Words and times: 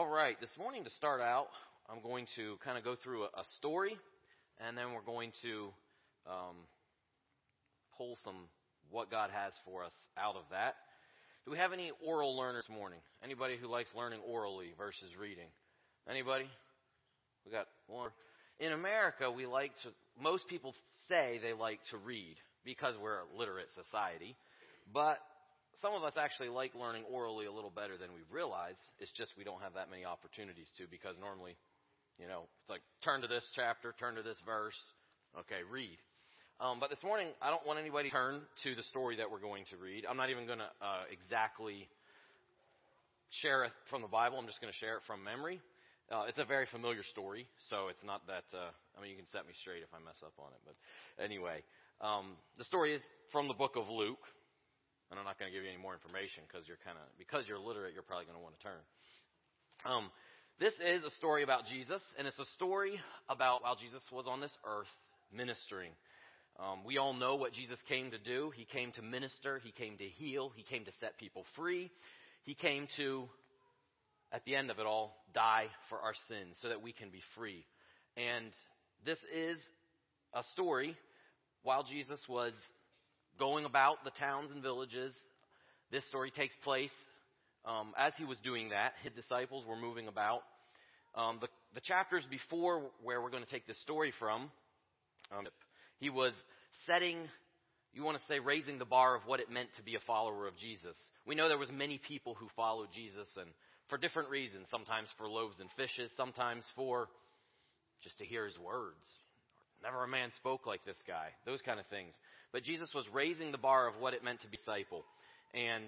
All 0.00 0.08
right, 0.08 0.40
this 0.40 0.56
morning 0.58 0.82
to 0.84 0.90
start 0.92 1.20
out, 1.20 1.48
I'm 1.86 2.00
going 2.00 2.26
to 2.36 2.56
kind 2.64 2.78
of 2.78 2.84
go 2.84 2.96
through 3.04 3.24
a, 3.24 3.26
a 3.26 3.44
story, 3.58 3.98
and 4.66 4.74
then 4.74 4.94
we're 4.94 5.04
going 5.04 5.30
to 5.42 5.68
um, 6.26 6.56
pull 7.98 8.16
some 8.24 8.48
what 8.90 9.10
God 9.10 9.28
has 9.28 9.52
for 9.62 9.84
us 9.84 9.92
out 10.16 10.36
of 10.36 10.44
that. 10.52 10.76
Do 11.44 11.50
we 11.50 11.58
have 11.58 11.74
any 11.74 11.92
oral 12.02 12.34
learners 12.34 12.64
this 12.66 12.74
morning? 12.74 13.00
Anybody 13.22 13.58
who 13.60 13.68
likes 13.68 13.90
learning 13.94 14.20
orally 14.26 14.72
versus 14.78 15.10
reading? 15.20 15.48
Anybody? 16.08 16.46
We 17.44 17.52
got 17.52 17.66
one. 17.86 18.08
In 18.58 18.72
America, 18.72 19.30
we 19.30 19.44
like 19.44 19.72
to, 19.82 19.90
most 20.18 20.48
people 20.48 20.74
say 21.10 21.40
they 21.42 21.52
like 21.52 21.80
to 21.90 21.98
read 21.98 22.36
because 22.64 22.94
we're 23.02 23.18
a 23.18 23.38
literate 23.38 23.68
society. 23.74 24.34
But 24.94 25.18
some 25.82 25.94
of 25.94 26.04
us 26.04 26.14
actually 26.20 26.48
like 26.48 26.74
learning 26.74 27.04
orally 27.10 27.46
a 27.46 27.52
little 27.52 27.72
better 27.72 27.96
than 27.96 28.12
we 28.12 28.20
realize. 28.30 28.76
It's 28.98 29.12
just 29.12 29.32
we 29.36 29.44
don't 29.44 29.60
have 29.62 29.74
that 29.74 29.90
many 29.90 30.04
opportunities 30.04 30.68
to 30.78 30.84
because 30.90 31.16
normally, 31.20 31.56
you 32.18 32.28
know, 32.28 32.44
it's 32.60 32.70
like 32.70 32.82
turn 33.02 33.22
to 33.22 33.28
this 33.28 33.44
chapter, 33.56 33.94
turn 33.98 34.14
to 34.16 34.22
this 34.22 34.36
verse. 34.44 34.76
Okay, 35.40 35.64
read. 35.70 35.96
Um, 36.60 36.76
but 36.76 36.90
this 36.90 37.00
morning, 37.02 37.32
I 37.40 37.48
don't 37.48 37.64
want 37.64 37.78
anybody 37.78 38.10
to 38.10 38.14
turn 38.14 38.42
to 38.64 38.74
the 38.74 38.82
story 38.92 39.16
that 39.16 39.30
we're 39.30 39.40
going 39.40 39.64
to 39.72 39.76
read. 39.80 40.04
I'm 40.04 40.18
not 40.20 40.28
even 40.28 40.44
going 40.44 40.60
to 40.60 40.68
uh, 40.84 41.08
exactly 41.08 41.88
share 43.40 43.64
it 43.64 43.72
from 43.88 44.02
the 44.02 44.12
Bible. 44.12 44.36
I'm 44.36 44.46
just 44.46 44.60
going 44.60 44.72
to 44.72 44.76
share 44.76 45.00
it 45.00 45.02
from 45.06 45.24
memory. 45.24 45.60
Uh, 46.12 46.28
it's 46.28 46.42
a 46.42 46.44
very 46.44 46.66
familiar 46.66 47.06
story, 47.06 47.46
so 47.70 47.88
it's 47.88 48.02
not 48.04 48.26
that. 48.26 48.44
Uh, 48.52 48.68
I 48.98 49.00
mean, 49.00 49.14
you 49.14 49.16
can 49.16 49.30
set 49.32 49.46
me 49.46 49.54
straight 49.62 49.80
if 49.80 49.88
I 49.94 50.02
mess 50.04 50.18
up 50.20 50.34
on 50.36 50.50
it. 50.52 50.60
But 50.66 50.76
anyway, 51.22 51.62
um, 52.02 52.36
the 52.58 52.64
story 52.64 52.92
is 52.92 53.00
from 53.32 53.48
the 53.48 53.54
book 53.54 53.76
of 53.76 53.88
Luke, 53.88 54.20
and 55.10 55.18
I'm 55.18 55.26
not 55.26 55.38
going 55.38 55.50
to 55.50 55.54
give 55.54 55.66
you 55.66 55.70
any 55.70 55.80
more 55.80 55.92
information 55.92 56.46
because 56.46 56.66
you're 56.70 56.80
kind 56.86 56.96
of 56.96 57.04
because 57.18 57.46
you're 57.50 57.58
literate, 57.58 57.94
you're 57.94 58.06
probably 58.06 58.26
going 58.30 58.38
to 58.38 58.42
want 58.42 58.54
to 58.58 58.62
turn. 58.62 58.82
Um, 59.84 60.10
this 60.58 60.74
is 60.78 61.04
a 61.04 61.10
story 61.16 61.42
about 61.42 61.66
Jesus, 61.66 62.02
and 62.18 62.28
it's 62.28 62.38
a 62.38 62.48
story 62.54 63.00
about 63.28 63.62
while 63.62 63.76
Jesus 63.76 64.02
was 64.12 64.26
on 64.28 64.40
this 64.40 64.54
earth 64.64 64.92
ministering. 65.32 65.90
Um, 66.58 66.84
we 66.84 66.98
all 66.98 67.14
know 67.14 67.36
what 67.36 67.52
Jesus 67.52 67.78
came 67.88 68.10
to 68.10 68.18
do. 68.18 68.52
He 68.54 68.66
came 68.66 68.92
to 68.92 69.02
minister. 69.02 69.58
He 69.58 69.72
came 69.72 69.96
to 69.98 70.04
heal. 70.04 70.52
He 70.54 70.62
came 70.62 70.84
to 70.84 70.92
set 71.00 71.16
people 71.18 71.44
free. 71.56 71.90
He 72.44 72.54
came 72.54 72.86
to, 72.98 73.28
at 74.32 74.44
the 74.44 74.54
end 74.54 74.70
of 74.70 74.78
it 74.78 74.86
all, 74.86 75.16
die 75.32 75.66
for 75.88 75.98
our 75.98 76.14
sins 76.28 76.56
so 76.60 76.68
that 76.68 76.82
we 76.82 76.92
can 76.92 77.10
be 77.10 77.22
free. 77.34 77.64
And 78.16 78.52
this 79.04 79.18
is 79.34 79.58
a 80.34 80.42
story 80.52 80.96
while 81.62 81.84
Jesus 81.84 82.20
was 82.28 82.52
going 83.40 83.64
about 83.64 84.04
the 84.04 84.10
towns 84.10 84.50
and 84.52 84.62
villages. 84.62 85.14
This 85.90 86.06
story 86.08 86.30
takes 86.30 86.54
place 86.62 86.92
um, 87.64 87.94
as 87.98 88.12
he 88.16 88.24
was 88.24 88.38
doing 88.44 88.68
that. 88.68 88.92
His 89.02 89.12
disciples 89.14 89.64
were 89.66 89.76
moving 89.76 90.06
about. 90.06 90.42
Um, 91.16 91.38
the, 91.40 91.48
the, 91.74 91.80
chapters 91.80 92.22
before 92.30 92.82
where 93.02 93.20
we're 93.20 93.30
going 93.30 93.42
to 93.42 93.50
take 93.50 93.66
this 93.66 93.80
story 93.82 94.12
from, 94.18 94.42
um, 95.36 95.46
he 95.98 96.08
was 96.08 96.32
setting, 96.86 97.16
you 97.92 98.04
want 98.04 98.16
to 98.18 98.22
say, 98.28 98.38
raising 98.38 98.78
the 98.78 98.84
bar 98.84 99.16
of 99.16 99.22
what 99.26 99.40
it 99.40 99.50
meant 99.50 99.70
to 99.76 99.82
be 99.82 99.96
a 99.96 100.00
follower 100.06 100.46
of 100.46 100.56
Jesus. 100.58 100.94
We 101.26 101.34
know 101.34 101.48
there 101.48 101.58
was 101.58 101.70
many 101.72 101.98
people 101.98 102.34
who 102.34 102.46
followed 102.54 102.88
Jesus, 102.94 103.26
and 103.36 103.48
for 103.88 103.98
different 103.98 104.30
reasons. 104.30 104.68
Sometimes 104.70 105.08
for 105.18 105.28
loaves 105.28 105.58
and 105.58 105.68
fishes, 105.76 106.12
sometimes 106.16 106.62
for 106.76 107.08
just 108.04 108.18
to 108.18 108.24
hear 108.24 108.46
his 108.46 108.58
words. 108.58 109.02
Never 109.82 110.04
a 110.04 110.08
man 110.08 110.30
spoke 110.36 110.66
like 110.66 110.84
this 110.84 110.96
guy. 111.06 111.28
Those 111.46 111.62
kind 111.62 111.80
of 111.80 111.86
things. 111.86 112.12
But 112.52 112.64
Jesus 112.64 112.90
was 112.94 113.04
raising 113.12 113.52
the 113.52 113.58
bar 113.58 113.88
of 113.88 113.94
what 113.98 114.14
it 114.14 114.22
meant 114.22 114.40
to 114.42 114.48
be 114.48 114.56
disciple. 114.56 115.04
And 115.54 115.86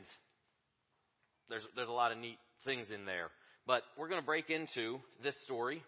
there's, 1.48 1.62
there's 1.76 1.88
a 1.88 1.92
lot 1.92 2.12
of 2.12 2.18
neat 2.18 2.38
things 2.64 2.88
in 2.90 3.04
there. 3.04 3.28
But 3.66 3.82
we're 3.98 4.08
going 4.08 4.20
to 4.20 4.26
break 4.26 4.50
into 4.50 4.98
this 5.22 5.34
story. 5.44 5.82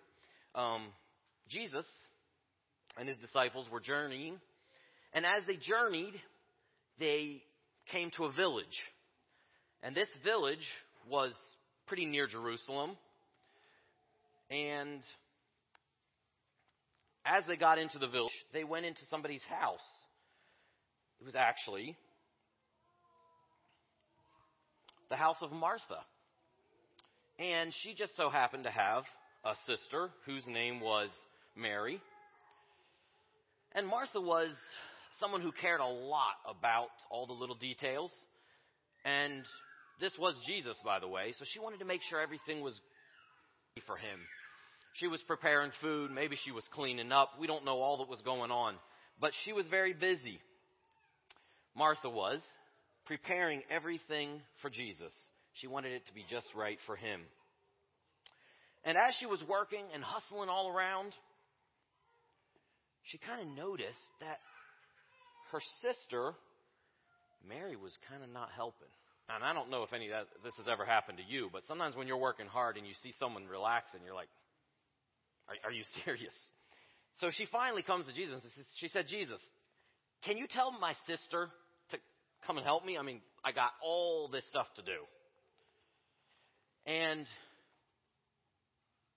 Um, 0.55 0.89
Jesus 1.49 1.87
and 2.99 3.09
his 3.09 3.17
disciples 3.19 3.67
were 3.71 3.81
journeying. 3.81 4.39
And 5.13 5.25
as 5.25 5.43
they 5.47 5.57
journeyed, 5.57 6.15
they 6.99 7.43
came 7.91 8.11
to 8.17 8.25
a 8.25 8.33
village. 8.33 8.67
And 9.83 9.95
this 9.95 10.09
village 10.23 10.67
was 11.09 11.33
pretty 11.87 12.07
near 12.07 12.27
Jerusalem. 12.27 12.97
And 14.51 15.01
as 17.25 17.45
they 17.47 17.57
got 17.57 17.79
into 17.79 17.99
the 17.99 18.09
village, 18.09 18.33
they 18.53 18.65
went 18.65 18.87
into 18.87 19.01
somebody's 19.11 19.43
house. 19.49 19.87
It 21.21 21.25
was 21.25 21.35
actually 21.35 21.97
the 25.11 25.17
house 25.17 25.37
of 25.41 25.53
Martha. 25.53 26.01
And 27.39 27.73
she 27.83 27.95
just 27.95 28.17
so 28.17 28.29
happened 28.31 28.65
to 28.65 28.71
have 28.71 29.05
a 29.45 29.55
sister 29.67 30.11
whose 30.27 30.47
name 30.47 30.81
was 30.81 31.11
Mary. 31.57 32.01
And 33.73 33.87
Martha 33.87 34.21
was 34.21 34.51
someone 35.21 35.41
who 35.41 35.53
cared 35.53 35.81
a 35.81 35.87
lot 35.87 36.37
about 36.49 36.91
all 37.11 37.27
the 37.27 37.33
little 37.33 37.57
details. 37.57 38.13
And 39.05 39.45
this 40.01 40.13
was 40.19 40.35
Jesus, 40.47 40.77
by 40.85 40.99
the 41.01 41.09
way, 41.09 41.35
so 41.39 41.45
she 41.47 41.59
wanted 41.59 41.79
to 41.79 41.85
make 41.85 42.03
sure 42.09 42.21
everything 42.21 42.61
was 42.61 42.79
for 43.87 43.97
him. 43.97 44.19
She 44.95 45.09
was 45.09 45.21
preparing 45.27 45.73
food, 45.81 46.11
maybe 46.11 46.37
she 46.45 46.53
was 46.53 46.65
cleaning 46.73 47.11
up. 47.11 47.31
We 47.41 47.47
don't 47.47 47.65
know 47.65 47.79
all 47.79 47.99
that 47.99 48.09
was 48.09 48.21
going 48.23 48.51
on. 48.51 48.75
But 49.21 49.33
she 49.45 49.53
was 49.53 49.67
very 49.69 49.93
busy. 49.93 50.39
Martha 51.77 52.09
was 52.09 52.41
preparing 53.07 53.63
everything 53.71 54.41
for 54.63 54.71
Jesus. 54.71 55.13
She 55.55 55.67
wanted 55.67 55.93
it 55.93 56.07
to 56.07 56.15
be 56.15 56.25
just 56.29 56.47
right 56.55 56.79
for 56.87 56.97
him. 56.97 57.21
And 58.85 58.97
as 58.97 59.15
she 59.19 59.27
was 59.27 59.43
working 59.49 59.85
and 59.93 60.03
hustling 60.03 60.49
all 60.49 60.69
around, 60.69 61.13
she 63.05 63.19
kind 63.19 63.41
of 63.41 63.49
noticed 63.57 63.99
that 64.21 64.39
her 65.53 65.61
sister, 65.83 66.35
Mary, 67.49 67.77
was 67.77 67.93
kind 68.09 68.23
of 68.23 68.31
not 68.31 68.51
helping. 68.55 68.89
And 69.29 69.43
I 69.43 69.55
don't 69.55 69.71
know 69.71 69.83
if 69.83 69.93
any 69.93 70.07
of 70.07 70.13
that, 70.13 70.27
this 70.45 70.55
has 70.59 70.67
ever 70.71 70.85
happened 70.85 71.19
to 71.19 71.25
you, 71.25 71.49
but 71.51 71.63
sometimes 71.67 71.97
when 71.97 72.07
you're 72.07 72.19
working 72.19 72.47
hard 72.47 72.77
and 72.77 72.87
you 72.87 72.93
see 73.03 73.15
someone 73.19 73.47
relaxing, 73.47 74.01
you're 74.05 74.15
like, 74.15 74.29
are, 75.49 75.71
are 75.71 75.73
you 75.73 75.85
serious? 76.05 76.35
So 77.21 77.31
she 77.31 77.47
finally 77.51 77.83
comes 77.83 78.07
to 78.07 78.13
Jesus. 78.13 78.43
She 78.77 78.89
said, 78.89 79.07
Jesus, 79.09 79.41
can 80.25 80.37
you 80.37 80.47
tell 80.49 80.73
my 80.73 80.95
sister 81.07 81.49
to 81.91 81.99
come 82.47 82.57
and 82.57 82.67
help 82.67 82.85
me? 82.85 82.99
I 82.99 83.03
mean, 83.03 83.21
I 83.45 83.53
got 83.53 83.71
all 83.83 84.29
this 84.29 84.45
stuff 84.49 84.67
to 84.77 84.83
do. 84.83 84.99
And 86.87 87.27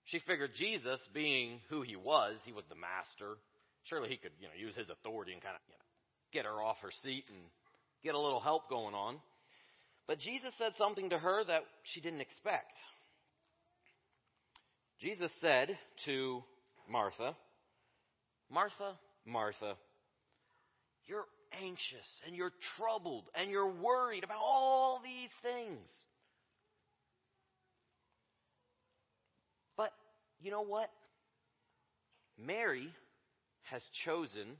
she 0.06 0.20
figured 0.20 0.52
Jesus, 0.56 1.00
being 1.12 1.60
who 1.68 1.82
he 1.82 1.96
was, 1.96 2.38
he 2.44 2.52
was 2.52 2.64
the 2.68 2.76
master. 2.76 3.36
Surely 3.84 4.08
he 4.08 4.16
could, 4.16 4.32
you 4.40 4.46
know, 4.46 4.54
use 4.56 4.74
his 4.74 4.88
authority 4.88 5.32
and 5.32 5.42
kind 5.42 5.54
of, 5.56 5.60
you 5.68 5.74
know, 5.74 5.84
get 6.32 6.44
her 6.44 6.62
off 6.62 6.76
her 6.82 6.92
seat 7.02 7.24
and 7.28 7.38
get 8.02 8.14
a 8.14 8.20
little 8.20 8.40
help 8.40 8.70
going 8.70 8.94
on. 8.94 9.16
But 10.06 10.18
Jesus 10.20 10.52
said 10.56 10.72
something 10.78 11.10
to 11.10 11.18
her 11.18 11.44
that 11.44 11.62
she 11.92 12.00
didn't 12.00 12.22
expect. 12.22 12.72
Jesus 15.00 15.30
said 15.40 15.78
to 16.06 16.42
Martha, 16.88 17.36
Martha, 18.50 18.98
Martha, 19.24 19.76
you're 21.06 21.26
anxious 21.62 22.06
and 22.26 22.34
you're 22.34 22.52
troubled 22.76 23.24
and 23.34 23.50
you're 23.50 23.70
worried 23.70 24.24
about 24.24 24.40
all 24.42 25.00
these 25.02 25.30
things. 25.42 25.86
But 29.76 29.92
you 30.40 30.50
know 30.50 30.62
what? 30.62 30.90
Mary 32.36 32.88
has 33.70 33.82
chosen 34.04 34.56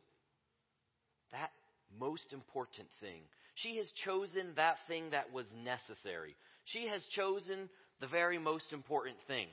that 1.33 1.51
most 1.99 2.33
important 2.33 2.89
thing. 3.01 3.23
She 3.55 3.79
has 3.79 3.87
chosen 4.05 4.53
that 4.57 4.77
thing 4.87 5.11
that 5.11 5.33
was 5.33 5.47
necessary. 5.65 6.37
She 6.65 6.87
has 6.87 7.03
chosen 7.17 7.69
the 8.01 8.07
very 8.07 8.39
most 8.39 8.73
important 8.73 9.17
thing. 9.27 9.49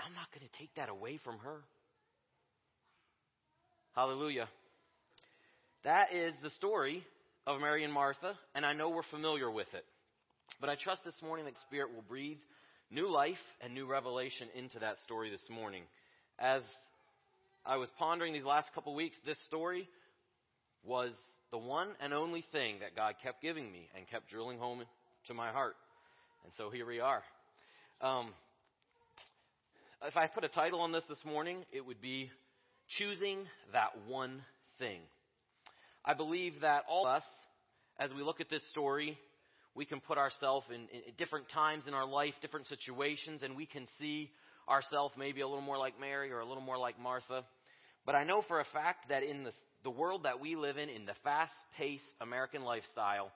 I'm 0.00 0.14
not 0.14 0.30
going 0.32 0.48
to 0.48 0.58
take 0.58 0.74
that 0.76 0.88
away 0.88 1.18
from 1.24 1.38
her. 1.38 1.60
Hallelujah. 3.94 4.48
That 5.84 6.12
is 6.12 6.34
the 6.42 6.50
story 6.50 7.02
of 7.46 7.60
Mary 7.60 7.84
and 7.84 7.92
Martha, 7.92 8.38
and 8.54 8.64
I 8.64 8.72
know 8.72 8.90
we're 8.90 9.02
familiar 9.10 9.50
with 9.50 9.72
it. 9.74 9.84
But 10.60 10.70
I 10.70 10.76
trust 10.76 11.04
this 11.04 11.20
morning 11.22 11.46
that 11.46 11.54
Spirit 11.66 11.94
will 11.94 12.02
breathe 12.02 12.38
new 12.90 13.10
life 13.10 13.36
and 13.60 13.74
new 13.74 13.86
revelation 13.86 14.48
into 14.54 14.78
that 14.80 14.96
story 15.04 15.30
this 15.30 15.46
morning. 15.50 15.82
As 16.38 16.62
I 17.64 17.76
was 17.76 17.88
pondering 17.98 18.32
these 18.32 18.44
last 18.44 18.68
couple 18.74 18.94
weeks, 18.94 19.16
this 19.26 19.38
story 19.46 19.88
was 20.84 21.12
the 21.50 21.58
one 21.58 21.88
and 22.00 22.12
only 22.12 22.44
thing 22.52 22.76
that 22.80 22.96
God 22.96 23.14
kept 23.22 23.42
giving 23.42 23.70
me 23.70 23.88
and 23.96 24.08
kept 24.08 24.30
drilling 24.30 24.58
home 24.58 24.82
to 25.26 25.34
my 25.34 25.50
heart. 25.50 25.76
And 26.44 26.52
so 26.56 26.70
here 26.70 26.86
we 26.86 27.00
are. 27.00 27.22
Um, 28.00 28.32
if 30.06 30.16
I 30.16 30.26
put 30.26 30.44
a 30.44 30.48
title 30.48 30.80
on 30.80 30.92
this 30.92 31.02
this 31.08 31.24
morning, 31.24 31.64
it 31.72 31.84
would 31.84 32.00
be 32.00 32.30
Choosing 32.98 33.46
That 33.72 33.90
One 34.06 34.42
Thing. 34.78 35.00
I 36.04 36.14
believe 36.14 36.60
that 36.62 36.84
all 36.88 37.06
of 37.06 37.16
us, 37.16 37.24
as 37.98 38.12
we 38.12 38.22
look 38.22 38.40
at 38.40 38.48
this 38.48 38.62
story, 38.70 39.18
we 39.74 39.84
can 39.84 40.00
put 40.00 40.16
ourselves 40.16 40.66
in, 40.70 40.82
in 40.82 41.14
different 41.18 41.48
times 41.50 41.86
in 41.88 41.94
our 41.94 42.06
life, 42.06 42.34
different 42.40 42.66
situations, 42.68 43.42
and 43.42 43.56
we 43.56 43.66
can 43.66 43.86
see 43.98 44.30
ourselves 44.68 45.14
maybe 45.18 45.40
a 45.40 45.48
little 45.48 45.62
more 45.62 45.78
like 45.78 45.98
Mary 46.00 46.30
or 46.30 46.40
a 46.40 46.46
little 46.46 46.62
more 46.62 46.78
like 46.78 47.00
Martha. 47.00 47.42
But 48.06 48.14
I 48.14 48.22
know 48.22 48.42
for 48.46 48.60
a 48.60 48.66
fact 48.72 49.08
that 49.08 49.24
in 49.24 49.42
the, 49.42 49.52
the 49.82 49.90
world 49.90 50.22
that 50.24 50.40
we 50.40 50.54
live 50.54 50.78
in, 50.78 50.88
in 50.88 51.06
the 51.06 51.14
fast 51.24 51.52
paced 51.76 52.04
American 52.20 52.62
lifestyle, 52.62 53.32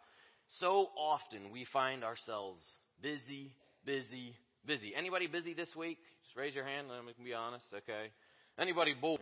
so 0.60 0.90
often 0.96 1.50
we 1.52 1.66
find 1.72 2.04
ourselves 2.04 2.62
busy, 3.02 3.50
busy, 3.84 4.36
busy. 4.64 4.92
Anybody 4.96 5.26
busy 5.26 5.54
this 5.54 5.74
week? 5.76 5.98
Raise 6.36 6.54
your 6.54 6.64
hand. 6.64 6.88
Let 6.88 7.04
me 7.04 7.12
be 7.22 7.34
honest, 7.34 7.64
okay? 7.74 8.10
Anybody 8.58 8.94
bored? 8.94 9.20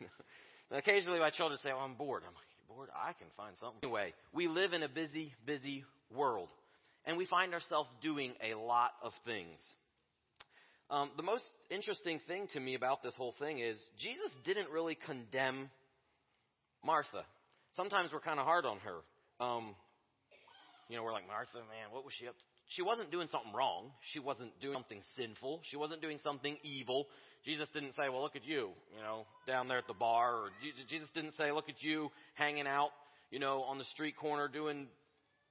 You 0.00 0.06
know, 0.06 0.78
occasionally 0.78 1.18
my 1.18 1.30
children 1.30 1.58
say, 1.62 1.70
"Oh, 1.72 1.78
I'm 1.78 1.94
bored." 1.94 2.22
I'm 2.26 2.34
like, 2.34 2.68
"Bored? 2.68 2.88
I 2.94 3.12
can 3.12 3.28
find 3.36 3.56
something." 3.60 3.80
Anyway, 3.82 4.14
we 4.32 4.48
live 4.48 4.72
in 4.72 4.82
a 4.82 4.88
busy, 4.88 5.32
busy 5.46 5.84
world, 6.14 6.48
and 7.04 7.16
we 7.16 7.26
find 7.26 7.54
ourselves 7.54 7.88
doing 8.02 8.32
a 8.42 8.54
lot 8.54 8.92
of 9.02 9.12
things. 9.24 9.58
Um, 10.90 11.10
the 11.16 11.22
most 11.22 11.44
interesting 11.70 12.20
thing 12.26 12.48
to 12.52 12.60
me 12.60 12.74
about 12.74 13.02
this 13.02 13.14
whole 13.14 13.34
thing 13.38 13.60
is 13.60 13.76
Jesus 13.98 14.30
didn't 14.44 14.68
really 14.70 14.98
condemn 15.06 15.70
Martha. 16.84 17.24
Sometimes 17.76 18.12
we're 18.12 18.20
kind 18.20 18.38
of 18.38 18.44
hard 18.44 18.66
on 18.66 18.78
her. 18.80 18.98
Um, 19.44 19.74
you 20.88 20.96
know, 20.96 21.02
we're 21.02 21.12
like, 21.12 21.26
Martha, 21.26 21.56
man, 21.56 21.88
what 21.90 22.04
was 22.04 22.12
she 22.18 22.28
up 22.28 22.34
to? 22.36 22.44
She 22.74 22.82
wasn't 22.82 23.10
doing 23.10 23.28
something 23.30 23.52
wrong. 23.52 23.90
She 24.12 24.18
wasn't 24.18 24.58
doing 24.60 24.74
something 24.74 25.00
sinful. 25.16 25.60
She 25.70 25.76
wasn't 25.76 26.00
doing 26.00 26.18
something 26.22 26.56
evil. 26.62 27.06
Jesus 27.44 27.68
didn't 27.74 27.94
say, 27.94 28.08
well, 28.08 28.22
look 28.22 28.36
at 28.36 28.44
you, 28.44 28.70
you 28.94 29.02
know, 29.02 29.26
down 29.46 29.68
there 29.68 29.78
at 29.78 29.86
the 29.86 29.94
bar. 29.94 30.34
Or 30.34 30.48
Jesus 30.88 31.08
didn't 31.14 31.34
say, 31.36 31.52
look 31.52 31.68
at 31.68 31.82
you 31.82 32.10
hanging 32.34 32.66
out, 32.66 32.90
you 33.30 33.38
know, 33.38 33.62
on 33.62 33.78
the 33.78 33.84
street 33.84 34.16
corner 34.16 34.48
doing 34.48 34.86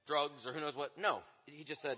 drugs 0.06 0.44
or 0.46 0.52
who 0.52 0.60
knows 0.60 0.74
what. 0.74 0.90
No. 0.98 1.20
He 1.46 1.64
just 1.64 1.82
said, 1.82 1.96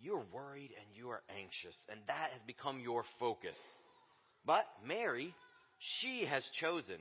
you're 0.00 0.24
worried 0.32 0.70
and 0.70 0.86
you 0.94 1.10
are 1.10 1.22
anxious, 1.38 1.76
and 1.90 2.00
that 2.08 2.30
has 2.32 2.42
become 2.46 2.80
your 2.80 3.04
focus. 3.20 3.56
But 4.44 4.64
Mary, 4.86 5.34
she 6.00 6.26
has 6.26 6.42
chosen 6.60 6.98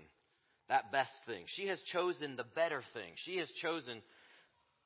that 0.69 0.91
best 0.91 1.11
thing. 1.25 1.45
She 1.47 1.67
has 1.67 1.79
chosen 1.91 2.35
the 2.35 2.45
better 2.55 2.81
thing. 2.93 3.13
She 3.25 3.37
has 3.37 3.49
chosen 3.61 4.01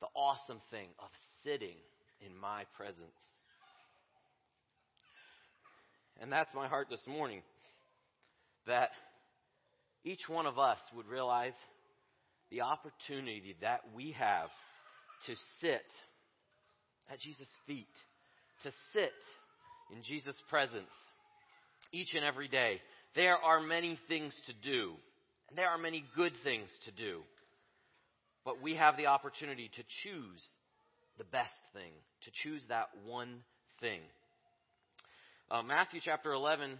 the 0.00 0.08
awesome 0.14 0.60
thing 0.70 0.88
of 0.98 1.08
sitting 1.44 1.76
in 2.24 2.36
my 2.36 2.64
presence. 2.76 2.98
And 6.20 6.32
that's 6.32 6.54
my 6.54 6.68
heart 6.68 6.88
this 6.90 7.06
morning. 7.06 7.42
That 8.66 8.90
each 10.04 10.28
one 10.28 10.46
of 10.46 10.58
us 10.58 10.78
would 10.96 11.06
realize 11.06 11.54
the 12.50 12.62
opportunity 12.62 13.56
that 13.60 13.80
we 13.94 14.12
have 14.12 14.48
to 15.26 15.34
sit 15.60 15.84
at 17.10 17.20
Jesus' 17.20 17.46
feet, 17.66 17.88
to 18.62 18.70
sit 18.92 19.12
in 19.94 20.02
Jesus' 20.02 20.40
presence 20.50 20.90
each 21.92 22.14
and 22.14 22.24
every 22.24 22.48
day. 22.48 22.80
There 23.14 23.36
are 23.36 23.60
many 23.60 23.98
things 24.08 24.34
to 24.46 24.52
do, 24.68 24.94
and 25.48 25.56
there 25.56 25.70
are 25.70 25.78
many 25.78 26.04
good 26.16 26.32
things 26.44 26.68
to 26.84 26.90
do. 26.90 27.20
But 28.44 28.62
we 28.62 28.74
have 28.76 28.96
the 28.96 29.06
opportunity 29.06 29.70
to 29.76 29.82
choose 30.02 30.42
the 31.18 31.24
best 31.24 31.60
thing, 31.72 31.92
to 32.22 32.30
choose 32.42 32.62
that 32.68 32.88
one 33.04 33.42
thing. 33.80 34.00
Uh, 35.50 35.62
Matthew 35.62 36.00
chapter 36.02 36.32
11, 36.32 36.78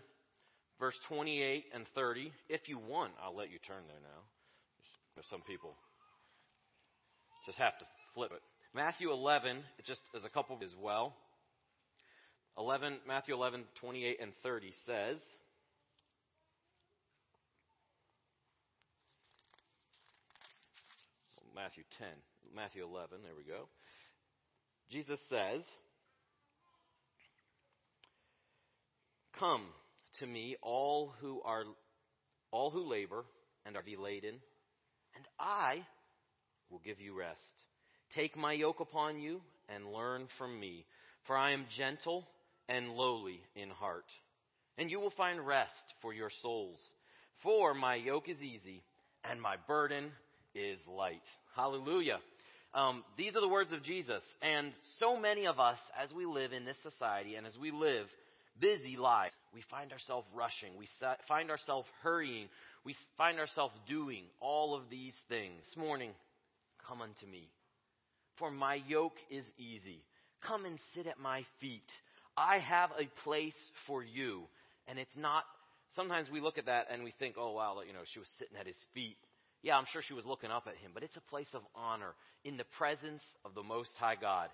verse 0.78 0.98
28 1.08 1.64
and 1.74 1.84
30. 1.94 2.32
If 2.48 2.68
you 2.68 2.78
want, 2.78 3.12
I'll 3.22 3.36
let 3.36 3.50
you 3.50 3.58
turn 3.66 3.82
there 3.86 4.00
now. 4.02 4.22
There's 5.14 5.26
some 5.30 5.42
people 5.42 5.74
just 7.46 7.58
have 7.58 7.78
to 7.78 7.84
flip 8.14 8.30
it. 8.32 8.42
Matthew 8.74 9.10
11, 9.10 9.56
it 9.78 9.84
just 9.86 10.00
as 10.14 10.24
a 10.24 10.28
couple 10.28 10.58
as 10.62 10.74
well. 10.80 11.16
11, 12.58 12.98
Matthew 13.06 13.34
11, 13.34 13.64
28 13.80 14.18
and 14.20 14.32
30 14.42 14.72
says, 14.84 15.18
Matthew 21.54 21.84
10, 21.98 22.08
Matthew 22.54 22.84
11, 22.84 23.18
there 23.24 23.32
we 23.36 23.44
go. 23.44 23.68
Jesus 24.90 25.18
says, 25.28 25.62
Come 29.38 29.66
to 30.18 30.26
me, 30.26 30.56
all 30.62 31.12
who 31.20 31.40
are 31.44 31.64
all 32.50 32.70
who 32.70 32.88
labor 32.88 33.24
and 33.66 33.76
are 33.76 33.84
laden, 33.98 34.34
and 35.14 35.24
I 35.38 35.84
will 36.70 36.80
give 36.84 37.00
you 37.00 37.16
rest. 37.16 37.38
Take 38.14 38.36
my 38.36 38.52
yoke 38.52 38.80
upon 38.80 39.20
you 39.20 39.40
and 39.68 39.92
learn 39.92 40.26
from 40.38 40.58
me, 40.58 40.86
for 41.26 41.36
I 41.36 41.52
am 41.52 41.66
gentle 41.76 42.26
and 42.68 42.90
lowly 42.90 43.40
in 43.54 43.70
heart, 43.70 44.06
and 44.78 44.90
you 44.90 44.98
will 44.98 45.10
find 45.10 45.46
rest 45.46 45.72
for 46.00 46.12
your 46.12 46.30
souls. 46.42 46.80
For 47.42 47.74
my 47.74 47.94
yoke 47.94 48.28
is 48.28 48.40
easy 48.40 48.82
and 49.24 49.40
my 49.40 49.56
burden 49.66 50.10
is 50.54 50.78
light. 50.88 51.22
Hallelujah. 51.54 52.18
Um, 52.74 53.02
these 53.16 53.34
are 53.34 53.40
the 53.40 53.48
words 53.48 53.72
of 53.72 53.82
Jesus. 53.82 54.22
And 54.42 54.72
so 55.00 55.18
many 55.18 55.46
of 55.46 55.58
us, 55.58 55.78
as 56.00 56.12
we 56.12 56.26
live 56.26 56.52
in 56.52 56.64
this 56.64 56.76
society 56.82 57.34
and 57.36 57.46
as 57.46 57.56
we 57.56 57.70
live 57.70 58.06
busy 58.60 58.96
lives, 58.96 59.32
we 59.54 59.62
find 59.70 59.92
ourselves 59.92 60.26
rushing. 60.34 60.76
We 60.78 60.88
find 61.26 61.50
ourselves 61.50 61.88
hurrying. 62.02 62.48
We 62.84 62.94
find 63.16 63.38
ourselves 63.38 63.74
doing 63.88 64.24
all 64.40 64.76
of 64.76 64.90
these 64.90 65.14
things. 65.28 65.62
This 65.64 65.76
morning, 65.76 66.10
come 66.86 67.00
unto 67.00 67.26
me. 67.26 67.48
For 68.38 68.50
my 68.50 68.80
yoke 68.86 69.16
is 69.30 69.44
easy. 69.56 70.02
Come 70.46 70.64
and 70.64 70.78
sit 70.94 71.06
at 71.06 71.18
my 71.18 71.44
feet. 71.60 71.88
I 72.36 72.58
have 72.58 72.90
a 72.92 73.08
place 73.24 73.54
for 73.86 74.02
you. 74.04 74.42
And 74.86 74.98
it's 74.98 75.16
not, 75.16 75.44
sometimes 75.96 76.30
we 76.30 76.40
look 76.40 76.58
at 76.58 76.66
that 76.66 76.86
and 76.90 77.02
we 77.02 77.12
think, 77.18 77.36
oh 77.38 77.52
wow, 77.52 77.78
you 77.86 77.92
know, 77.92 78.00
she 78.12 78.18
was 78.18 78.28
sitting 78.38 78.56
at 78.58 78.66
his 78.66 78.76
feet. 78.94 79.16
Yeah, 79.62 79.76
I'm 79.76 79.86
sure 79.92 80.02
she 80.02 80.14
was 80.14 80.24
looking 80.24 80.50
up 80.50 80.66
at 80.66 80.76
him, 80.76 80.92
but 80.94 81.02
it's 81.02 81.16
a 81.16 81.30
place 81.30 81.48
of 81.52 81.62
honor 81.74 82.14
in 82.44 82.56
the 82.56 82.64
presence 82.78 83.22
of 83.44 83.54
the 83.54 83.62
Most 83.62 83.90
High 83.98 84.16
God. 84.20 84.48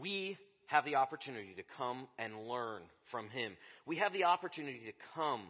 We 0.00 0.38
have 0.66 0.84
the 0.84 0.96
opportunity 0.96 1.54
to 1.56 1.62
come 1.76 2.08
and 2.18 2.48
learn 2.48 2.82
from 3.10 3.28
him. 3.28 3.56
We 3.86 3.96
have 3.96 4.12
the 4.12 4.24
opportunity 4.24 4.80
to 4.86 4.92
come 5.14 5.42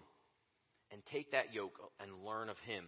and 0.92 1.00
take 1.10 1.32
that 1.32 1.54
yoke 1.54 1.78
and 2.00 2.24
learn 2.24 2.48
of 2.48 2.58
him. 2.58 2.84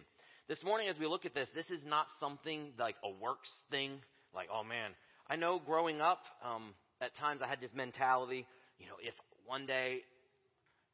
This 0.47 0.63
morning, 0.63 0.87
as 0.89 0.97
we 0.97 1.07
look 1.07 1.25
at 1.25 1.33
this, 1.33 1.47
this 1.53 1.69
is 1.69 1.85
not 1.85 2.07
something 2.19 2.71
like 2.77 2.95
a 3.03 3.09
works 3.09 3.49
thing, 3.71 3.99
like, 4.33 4.47
oh 4.53 4.63
man. 4.63 4.91
I 5.29 5.35
know 5.35 5.61
growing 5.63 6.01
up, 6.01 6.21
um, 6.43 6.73
at 7.01 7.15
times 7.15 7.41
I 7.43 7.47
had 7.47 7.61
this 7.61 7.71
mentality, 7.73 8.45
you 8.79 8.87
know, 8.87 8.95
if 9.01 9.13
one 9.45 9.65
day, 9.65 9.99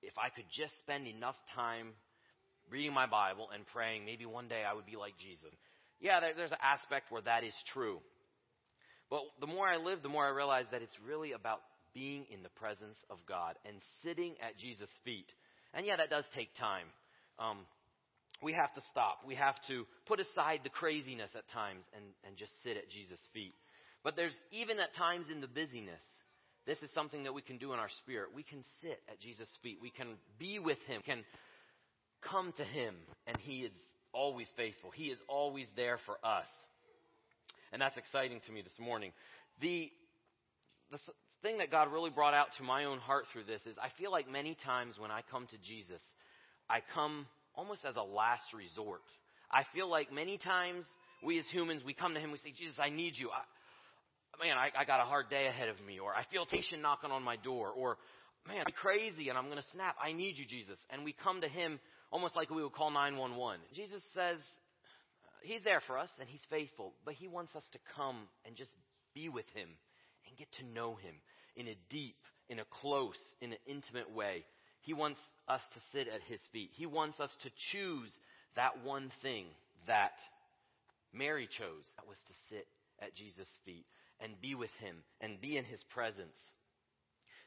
if 0.02 0.18
I 0.18 0.30
could 0.30 0.46
just 0.52 0.78
spend 0.80 1.08
enough 1.08 1.36
time 1.56 1.94
reading 2.70 2.94
my 2.94 3.06
Bible 3.06 3.50
and 3.54 3.66
praying, 3.68 4.06
maybe 4.06 4.26
one 4.26 4.48
day 4.48 4.64
I 4.70 4.74
would 4.74 4.86
be 4.86 4.96
like 4.96 5.18
Jesus. 5.18 5.54
Yeah, 6.00 6.20
there, 6.20 6.34
there's 6.36 6.52
an 6.52 6.62
aspect 6.62 7.12
where 7.12 7.22
that 7.22 7.44
is 7.44 7.54
true. 7.74 8.00
But 9.10 9.22
the 9.40 9.48
more 9.48 9.68
I 9.68 9.78
live, 9.78 10.02
the 10.02 10.10
more 10.10 10.26
I 10.26 10.30
realize 10.30 10.66
that 10.72 10.82
it's 10.82 10.96
really 11.06 11.32
about 11.34 11.62
being 11.94 12.26
in 12.32 12.44
the 12.44 12.50
presence 12.50 12.98
of 13.10 13.18
God 13.28 13.56
and 13.66 13.78
sitting 14.04 14.36
at 14.42 14.58
Jesus' 14.58 14.90
feet. 15.04 15.28
And 15.74 15.86
yeah, 15.86 15.96
that 15.96 16.10
does 16.10 16.26
take 16.36 16.50
time. 16.60 16.88
Um, 17.40 17.60
we 18.42 18.54
have 18.54 18.74
to 18.74 18.82
stop. 18.92 19.20
We 19.26 19.36
have 19.36 19.56
to 19.68 19.86
put 20.06 20.20
aside 20.20 20.62
the 20.64 20.70
craziness 20.70 21.32
at 21.36 21.48
times 21.50 21.84
and, 21.96 22.04
and 22.28 22.36
just 22.36 22.52
sit 22.64 22.78
at 22.78 22.90
Jesus' 22.90 23.20
feet. 23.34 23.54
But 24.04 24.16
there's 24.16 24.36
even 24.52 24.80
at 24.80 24.94
times 24.96 25.26
in 25.32 25.42
the 25.42 25.48
busyness, 25.48 26.04
this 26.66 26.78
is 26.82 26.90
something 26.94 27.24
that 27.24 27.34
we 27.34 27.42
can 27.42 27.58
do 27.58 27.74
in 27.74 27.80
our 27.80 27.90
spirit. 28.04 28.30
We 28.36 28.44
can 28.44 28.64
sit 28.82 29.00
at 29.10 29.20
Jesus' 29.20 29.50
feet. 29.64 29.80
We 29.82 29.92
can 29.92 30.18
be 30.38 30.60
with 30.60 30.80
Him. 30.88 31.02
We 31.06 31.14
can 31.14 31.24
come 32.22 32.54
to 32.58 32.64
Him, 32.64 32.96
and 33.28 33.38
He 33.38 33.60
is 33.60 33.72
always 34.14 34.50
faithful. 34.56 34.92
He 34.92 35.06
is 35.06 35.20
always 35.28 35.68
there 35.76 36.00
for 36.06 36.18
us. 36.24 36.48
And 37.72 37.82
that's 37.82 37.98
exciting 37.98 38.40
to 38.46 38.52
me 38.52 38.62
this 38.62 38.78
morning. 38.80 39.12
The, 39.62 39.92
the 40.92 41.00
thing 41.42 41.58
that 41.58 41.72
God 41.72 41.92
really 41.92 42.10
brought 42.10 42.34
out 42.34 42.48
to 42.58 42.64
my 42.64 42.86
own 42.86 43.00
heart 43.00 43.26
through 43.32 43.44
this 43.44 43.62
is 43.66 43.78
I 43.78 43.90
feel 44.00 44.12
like 44.12 44.32
many 44.32 44.56
times 44.64 44.96
when 44.98 45.12
I 45.12 45.22
come 45.30 45.48
to 45.48 45.58
Jesus, 45.58 46.02
I 46.70 46.80
come 46.94 47.28
almost 47.56 47.86
as 47.86 47.96
a 47.96 48.02
last 48.02 48.54
resort. 48.56 49.02
I 49.52 49.64
feel 49.74 49.90
like 49.90 50.12
many 50.12 50.38
times 50.38 50.86
we 51.24 51.40
as 51.40 51.46
humans, 51.52 51.84
we 51.86 51.94
come 51.94 52.14
to 52.14 52.20
Him, 52.20 52.32
we 52.32 52.38
say, 52.38 52.54
Jesus, 52.58 52.78
I 52.80 52.90
need 52.90 53.14
you. 53.16 53.30
I, 53.30 54.46
man, 54.46 54.58
I, 54.58 54.70
I 54.80 54.86
got 54.86 55.00
a 55.00 55.06
hard 55.06 55.30
day 55.30 55.48
ahead 55.48 55.70
of 55.70 55.84
me, 55.86 56.00
or 56.00 56.14
I 56.14 56.24
feel 56.32 56.46
temptation 56.46 56.82
knocking 56.82 57.12
on 57.12 57.24
my 57.24 57.36
door, 57.38 57.72
or 57.76 57.98
man, 58.48 58.64
I'm 58.66 58.74
crazy 58.74 59.30
and 59.30 59.38
I'm 59.38 59.46
going 59.46 59.58
to 59.58 59.70
snap. 59.74 59.96
I 60.04 60.14
need 60.14 60.38
you, 60.38 60.46
Jesus. 60.46 60.78
And 60.90 61.04
we 61.04 61.14
come 61.14 61.42
to 61.42 61.48
Him 61.48 61.80
almost 62.12 62.36
like 62.36 62.50
we 62.50 62.64
would 62.64 62.74
call 62.74 62.92
911. 62.92 63.60
Jesus 63.74 64.02
says 64.14 64.38
uh, 64.38 65.30
He's 65.44 65.64
there 65.64 65.82
for 65.86 65.98
us 65.98 66.10
and 66.20 66.30
He's 66.30 66.46
faithful, 66.50 66.94
but 67.04 67.14
He 67.14 67.28
wants 67.28 67.56
us 67.56 67.64
to 67.74 67.80
come 67.96 68.28
and 68.46 68.56
just 68.56 68.72
be 69.14 69.30
with 69.30 69.46
Him 69.54 69.70
and 70.28 70.38
get 70.38 70.48
to 70.60 70.74
know 70.74 70.96
Him 70.96 71.16
in 71.56 71.68
a 71.68 71.78
deep, 71.90 72.18
in 72.50 72.60
a 72.60 72.66
close, 72.82 73.20
in 73.42 73.52
an 73.52 73.60
intimate 73.66 74.12
way. 74.12 74.46
He 74.82 74.94
wants 74.94 75.20
us 75.48 75.62
to 75.74 75.80
sit 75.92 76.08
at 76.08 76.22
His 76.28 76.40
feet. 76.52 76.70
He 76.74 76.86
wants 76.86 77.20
us 77.20 77.32
to 77.44 77.50
choose 77.72 78.12
that 78.56 78.84
one 78.84 79.12
thing 79.22 79.46
that 79.88 80.14
Mary 81.14 81.48
chose. 81.58 81.86
That 81.98 82.08
was 82.08 82.18
to 82.28 82.34
sit 82.50 82.68
at 83.02 83.16
Jesus' 83.16 83.48
feet. 83.66 83.86
and 84.22 84.40
be 84.42 84.56
with 84.56 84.72
Him 84.80 84.96
and 85.20 85.42
be 85.42 85.58
in 85.58 85.66
His 85.66 85.84
presence. 85.94 86.40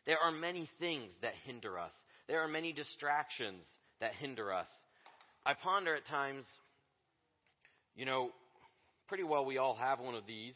There 0.05 0.19
are 0.19 0.31
many 0.31 0.69
things 0.79 1.13
that 1.23 1.33
hinder 1.45 1.79
us. 1.79 1.93
There 2.29 2.43
are 2.43 2.49
many 2.49 2.73
distractions 2.73 3.65
that 4.01 4.15
hinder 4.15 4.53
us. 4.53 4.69
I 5.45 5.55
ponder 5.55 5.95
at 5.95 6.07
times, 6.07 6.45
you 7.95 8.05
know, 8.05 8.31
pretty 9.09 9.25
well 9.25 9.45
we 9.45 9.59
all 9.59 9.75
have 9.75 10.01
one 10.01 10.15
of 10.15 10.27
these, 10.27 10.55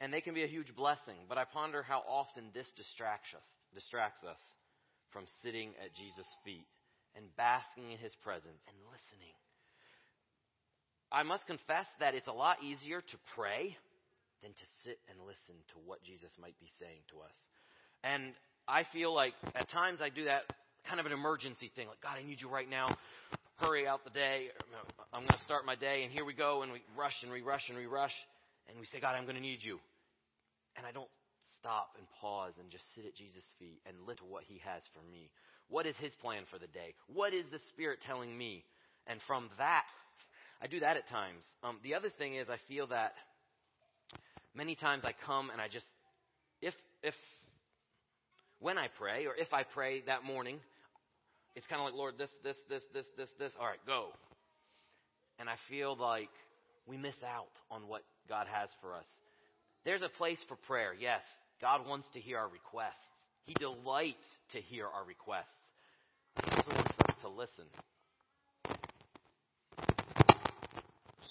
and 0.00 0.12
they 0.12 0.20
can 0.20 0.34
be 0.34 0.44
a 0.44 0.48
huge 0.48 0.74
blessing, 0.74 1.16
but 1.28 1.38
I 1.38 1.44
ponder 1.44 1.82
how 1.82 2.02
often 2.08 2.44
this 2.54 2.70
distracts 2.76 3.34
us, 3.36 3.44
distracts 3.74 4.24
us 4.24 4.38
from 5.12 5.24
sitting 5.42 5.70
at 5.84 5.94
Jesus' 5.94 6.26
feet 6.44 6.66
and 7.16 7.24
basking 7.36 7.92
in 7.92 7.98
his 7.98 8.14
presence 8.22 8.62
and 8.68 8.76
listening. 8.90 9.34
I 11.12 11.22
must 11.22 11.46
confess 11.46 11.86
that 12.00 12.14
it's 12.14 12.26
a 12.26 12.32
lot 12.32 12.62
easier 12.62 13.00
to 13.00 13.16
pray 13.36 13.76
than 14.42 14.52
to 14.52 14.66
sit 14.82 14.98
and 15.08 15.18
listen 15.22 15.54
to 15.72 15.76
what 15.86 16.02
Jesus 16.02 16.30
might 16.40 16.58
be 16.58 16.68
saying 16.78 17.00
to 17.10 17.20
us. 17.20 17.36
And 18.02 18.34
I 18.66 18.84
feel 18.92 19.14
like 19.14 19.34
at 19.54 19.70
times 19.70 20.00
I 20.02 20.08
do 20.08 20.24
that 20.24 20.42
kind 20.88 21.00
of 21.00 21.06
an 21.06 21.12
emergency 21.12 21.70
thing, 21.74 21.88
like, 21.88 22.00
God, 22.00 22.16
I 22.18 22.26
need 22.26 22.40
you 22.40 22.48
right 22.48 22.68
now. 22.68 22.96
Hurry 23.56 23.86
out 23.86 24.04
the 24.04 24.10
day. 24.10 24.48
I'm 25.12 25.22
going 25.22 25.38
to 25.38 25.44
start 25.44 25.64
my 25.64 25.76
day, 25.76 26.02
and 26.02 26.12
here 26.12 26.24
we 26.24 26.34
go, 26.34 26.62
and 26.62 26.72
we 26.72 26.82
rush 26.98 27.14
and 27.22 27.30
we 27.30 27.42
rush 27.42 27.62
and 27.68 27.78
we 27.78 27.86
rush, 27.86 28.14
and 28.68 28.78
we 28.78 28.86
say, 28.86 29.00
God, 29.00 29.14
I'm 29.14 29.24
going 29.24 29.36
to 29.36 29.42
need 29.42 29.60
you. 29.62 29.78
And 30.76 30.84
I 30.84 30.92
don't 30.92 31.08
stop 31.60 31.94
and 31.96 32.06
pause 32.20 32.52
and 32.58 32.70
just 32.70 32.84
sit 32.94 33.06
at 33.06 33.14
Jesus' 33.14 33.44
feet 33.58 33.80
and 33.86 33.96
listen 34.06 34.26
to 34.26 34.32
what 34.32 34.44
he 34.46 34.60
has 34.64 34.82
for 34.92 35.00
me. 35.10 35.30
What 35.68 35.86
is 35.86 35.96
his 35.96 36.12
plan 36.20 36.42
for 36.50 36.58
the 36.58 36.66
day? 36.66 36.94
What 37.06 37.32
is 37.32 37.44
the 37.50 37.60
Spirit 37.72 38.00
telling 38.06 38.36
me? 38.36 38.64
And 39.06 39.20
from 39.26 39.48
that, 39.58 39.84
I 40.60 40.66
do 40.66 40.80
that 40.80 40.96
at 40.96 41.08
times. 41.08 41.42
Um, 41.62 41.78
the 41.82 41.94
other 41.94 42.10
thing 42.10 42.34
is, 42.34 42.48
I 42.50 42.58
feel 42.68 42.86
that 42.88 43.14
many 44.54 44.74
times 44.74 45.04
I 45.04 45.12
come 45.24 45.50
and 45.50 45.60
I 45.60 45.68
just, 45.68 45.86
if 46.60 46.74
if 47.02 47.14
when 48.60 48.78
I 48.78 48.88
pray 48.98 49.26
or 49.26 49.34
if 49.36 49.52
I 49.52 49.62
pray 49.62 50.02
that 50.06 50.24
morning, 50.24 50.58
it's 51.56 51.66
kind 51.66 51.80
of 51.80 51.86
like, 51.86 51.94
Lord, 51.94 52.14
this, 52.18 52.30
this, 52.42 52.56
this, 52.68 52.82
this, 52.92 53.06
this, 53.16 53.28
this. 53.38 53.52
All 53.60 53.66
right, 53.66 53.78
go. 53.86 54.08
And 55.38 55.48
I 55.48 55.54
feel 55.68 55.96
like 55.96 56.30
we 56.86 56.96
miss 56.96 57.16
out 57.26 57.50
on 57.70 57.88
what 57.88 58.02
God 58.28 58.46
has 58.52 58.68
for 58.80 58.94
us. 58.94 59.06
There's 59.84 60.02
a 60.02 60.08
place 60.08 60.38
for 60.48 60.56
prayer, 60.66 60.92
yes. 60.98 61.22
God 61.60 61.86
wants 61.86 62.06
to 62.14 62.20
hear 62.20 62.38
our 62.38 62.48
requests. 62.48 62.94
He 63.46 63.54
delights 63.54 64.24
to 64.52 64.60
hear 64.60 64.86
our 64.86 65.04
requests. 65.04 65.46
He 66.44 66.50
also 66.50 66.70
wants 66.74 66.98
us 67.08 67.14
to 67.22 67.28
listen. 67.28 67.64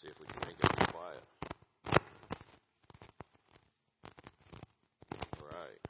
See 0.02 0.08
if 0.08 0.20
we 0.20 0.26
can 0.28 0.40
make 0.48 0.58
it 0.64 0.72
quiet. 0.92 1.24
All 5.40 5.48
right. 5.52 5.82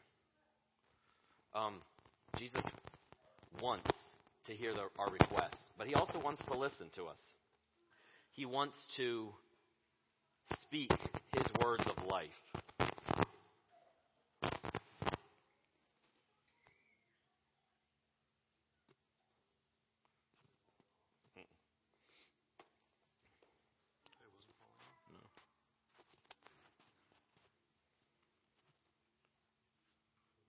Um, 1.67 1.81
Jesus 2.37 2.63
wants 3.61 3.91
to 4.47 4.53
hear 4.53 4.73
the, 4.73 4.83
our 4.99 5.09
requests, 5.11 5.57
but 5.77 5.87
he 5.87 5.93
also 5.93 6.19
wants 6.19 6.41
to 6.47 6.57
listen 6.57 6.87
to 6.95 7.05
us. 7.05 7.19
He 8.31 8.45
wants 8.45 8.75
to 8.97 9.29
speak 10.63 10.91
his 11.33 11.45
words 11.63 11.83
of 11.85 12.05
life. 12.07 12.29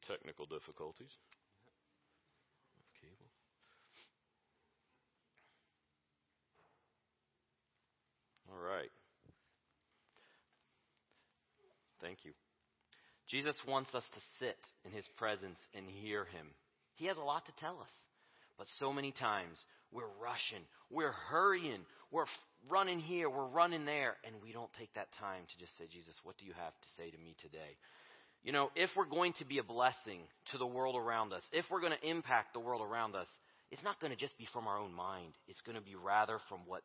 Technical 0.06 0.44
difficulties. 0.44 1.10
Cable. 3.00 3.30
All 8.52 8.60
right. 8.60 8.90
Thank 12.14 12.26
you. 12.26 12.32
Jesus 13.28 13.56
wants 13.66 13.92
us 13.92 14.04
to 14.14 14.20
sit 14.38 14.58
in 14.84 14.92
his 14.92 15.08
presence 15.18 15.58
and 15.74 15.84
hear 15.88 16.26
him. 16.26 16.46
He 16.94 17.06
has 17.06 17.16
a 17.16 17.22
lot 17.24 17.44
to 17.46 17.52
tell 17.58 17.80
us. 17.80 17.90
But 18.56 18.68
so 18.78 18.92
many 18.92 19.10
times 19.10 19.58
we're 19.90 20.14
rushing, 20.22 20.62
we're 20.90 21.10
hurrying, 21.10 21.80
we're 22.12 22.26
running 22.70 23.00
here, 23.00 23.28
we're 23.28 23.48
running 23.48 23.84
there, 23.84 24.14
and 24.24 24.36
we 24.40 24.52
don't 24.52 24.72
take 24.78 24.94
that 24.94 25.08
time 25.18 25.42
to 25.42 25.58
just 25.58 25.76
say, 25.76 25.86
Jesus, 25.92 26.14
what 26.22 26.38
do 26.38 26.44
you 26.46 26.52
have 26.52 26.72
to 26.72 26.88
say 26.96 27.10
to 27.10 27.18
me 27.18 27.34
today? 27.42 27.74
You 28.44 28.52
know, 28.52 28.70
if 28.76 28.90
we're 28.94 29.06
going 29.06 29.32
to 29.40 29.44
be 29.44 29.58
a 29.58 29.64
blessing 29.64 30.20
to 30.52 30.58
the 30.58 30.66
world 30.66 30.94
around 30.94 31.32
us, 31.32 31.42
if 31.50 31.64
we're 31.68 31.80
going 31.80 31.98
to 32.00 32.08
impact 32.08 32.52
the 32.52 32.60
world 32.60 32.82
around 32.82 33.16
us, 33.16 33.26
it's 33.72 33.82
not 33.82 34.00
going 34.00 34.12
to 34.12 34.16
just 34.16 34.38
be 34.38 34.46
from 34.52 34.68
our 34.68 34.78
own 34.78 34.94
mind. 34.94 35.32
It's 35.48 35.62
going 35.62 35.76
to 35.76 35.82
be 35.82 35.96
rather 35.96 36.38
from 36.48 36.60
what 36.66 36.82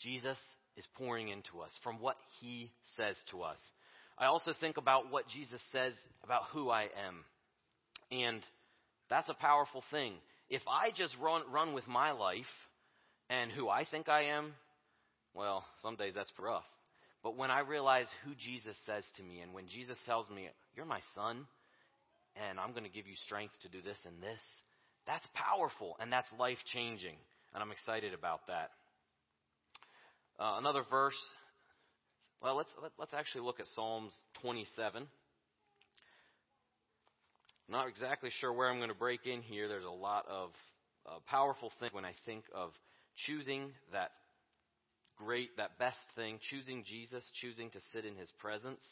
Jesus 0.00 0.38
is 0.76 0.84
pouring 0.96 1.28
into 1.28 1.60
us, 1.60 1.70
from 1.84 2.00
what 2.00 2.16
he 2.40 2.72
says 2.96 3.14
to 3.30 3.42
us. 3.42 3.58
I 4.18 4.26
also 4.26 4.52
think 4.60 4.76
about 4.76 5.10
what 5.10 5.28
Jesus 5.28 5.60
says 5.72 5.92
about 6.24 6.42
who 6.52 6.70
I 6.70 6.84
am. 6.84 7.24
And 8.10 8.42
that's 9.10 9.28
a 9.28 9.34
powerful 9.34 9.82
thing. 9.90 10.14
If 10.48 10.62
I 10.68 10.90
just 10.96 11.16
run, 11.20 11.42
run 11.52 11.74
with 11.74 11.86
my 11.86 12.12
life 12.12 12.44
and 13.28 13.50
who 13.50 13.68
I 13.68 13.84
think 13.84 14.08
I 14.08 14.36
am, 14.36 14.54
well, 15.34 15.64
some 15.82 15.96
days 15.96 16.12
that's 16.14 16.32
rough. 16.38 16.64
But 17.22 17.36
when 17.36 17.50
I 17.50 17.60
realize 17.60 18.06
who 18.24 18.34
Jesus 18.34 18.76
says 18.86 19.04
to 19.16 19.22
me, 19.22 19.40
and 19.40 19.52
when 19.52 19.68
Jesus 19.68 19.98
tells 20.06 20.30
me, 20.30 20.48
You're 20.76 20.86
my 20.86 21.00
son, 21.14 21.46
and 22.36 22.60
I'm 22.60 22.70
going 22.70 22.84
to 22.84 22.90
give 22.90 23.06
you 23.06 23.16
strength 23.26 23.54
to 23.62 23.68
do 23.68 23.82
this 23.82 23.98
and 24.06 24.22
this, 24.22 24.40
that's 25.06 25.26
powerful 25.34 25.96
and 26.00 26.12
that's 26.12 26.28
life 26.38 26.58
changing. 26.72 27.16
And 27.52 27.62
I'm 27.62 27.72
excited 27.72 28.14
about 28.14 28.46
that. 28.46 28.70
Uh, 30.38 30.56
another 30.58 30.82
verse. 30.90 31.18
Well, 32.42 32.56
let's 32.56 32.70
let, 32.82 32.92
us 33.00 33.14
actually 33.16 33.42
look 33.42 33.60
at 33.60 33.66
Psalms 33.74 34.12
27. 34.42 35.02
I'm 35.02 35.08
not 37.72 37.88
exactly 37.88 38.30
sure 38.40 38.52
where 38.52 38.68
I'm 38.68 38.76
going 38.76 38.90
to 38.90 38.94
break 38.94 39.26
in 39.26 39.40
here. 39.42 39.68
There's 39.68 39.86
a 39.86 39.90
lot 39.90 40.26
of 40.28 40.50
uh, 41.06 41.18
powerful 41.26 41.72
things 41.80 41.94
when 41.94 42.04
I 42.04 42.12
think 42.26 42.44
of 42.54 42.70
choosing 43.26 43.70
that 43.92 44.10
great, 45.16 45.56
that 45.56 45.78
best 45.78 45.96
thing, 46.14 46.38
choosing 46.50 46.84
Jesus, 46.84 47.24
choosing 47.40 47.70
to 47.70 47.78
sit 47.92 48.04
in 48.04 48.14
his 48.14 48.30
presence. 48.38 48.82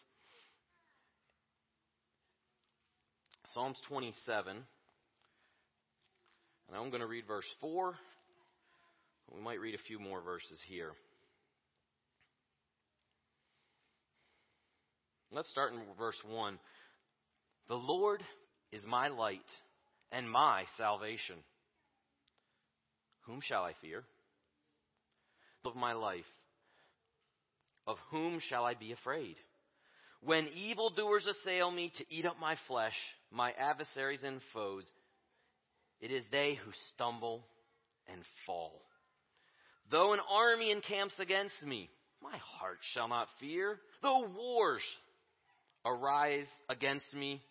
Psalms 3.53 3.77
27. 3.89 4.57
And 4.57 4.65
I'm 6.77 6.89
going 6.89 7.03
to 7.03 7.07
read 7.07 7.27
verse 7.27 7.47
4. 7.61 7.95
We 9.35 9.43
might 9.43 9.61
read 9.61 9.75
a 9.75 9.87
few 9.87 9.99
more 9.99 10.23
verses 10.23 10.59
here. 10.67 10.93
Let's 15.35 15.51
start 15.51 15.73
in 15.73 15.81
verse 15.99 16.17
1. 16.31 16.59
The 17.69 17.75
Lord 17.75 18.23
is 18.71 18.85
my 18.87 19.09
light 19.09 19.41
and 20.13 20.31
my 20.31 20.63
salvation. 20.77 21.35
Whom 23.27 23.41
shall 23.43 23.65
I 23.65 23.73
fear? 23.83 24.05
of 25.65 25.75
my 25.75 25.95
life. 25.95 26.27
Of 27.87 27.97
whom 28.11 28.39
shall 28.49 28.65
I 28.65 28.75
be 28.75 28.93
afraid? 28.93 29.37
When 30.23 30.47
evildoers 30.49 31.27
assail 31.27 31.71
me 31.71 31.91
to 31.97 32.05
eat 32.11 32.27
up 32.27 32.39
my 32.39 32.57
flesh, 32.69 32.95
my 33.31 33.53
adversaries 33.53 34.23
and 34.23 34.41
foes, 34.53 34.85
it 36.01 36.11
is 36.11 36.25
they 36.31 36.59
who 36.63 36.71
stumble 36.95 37.47
and 38.07 38.21
fall. 38.47 38.83
Though 39.91 40.13
an 40.13 40.21
army 40.31 40.71
encamps 40.71 41.15
against 41.19 41.63
me, 41.65 41.91
my 42.23 42.37
heart 42.59 42.79
shall 42.93 43.09
not 43.09 43.29
fear. 43.41 43.79
Though 44.03 44.29
wars 44.37 44.83
arise 45.85 46.47
against 46.69 47.13
me, 47.15 47.43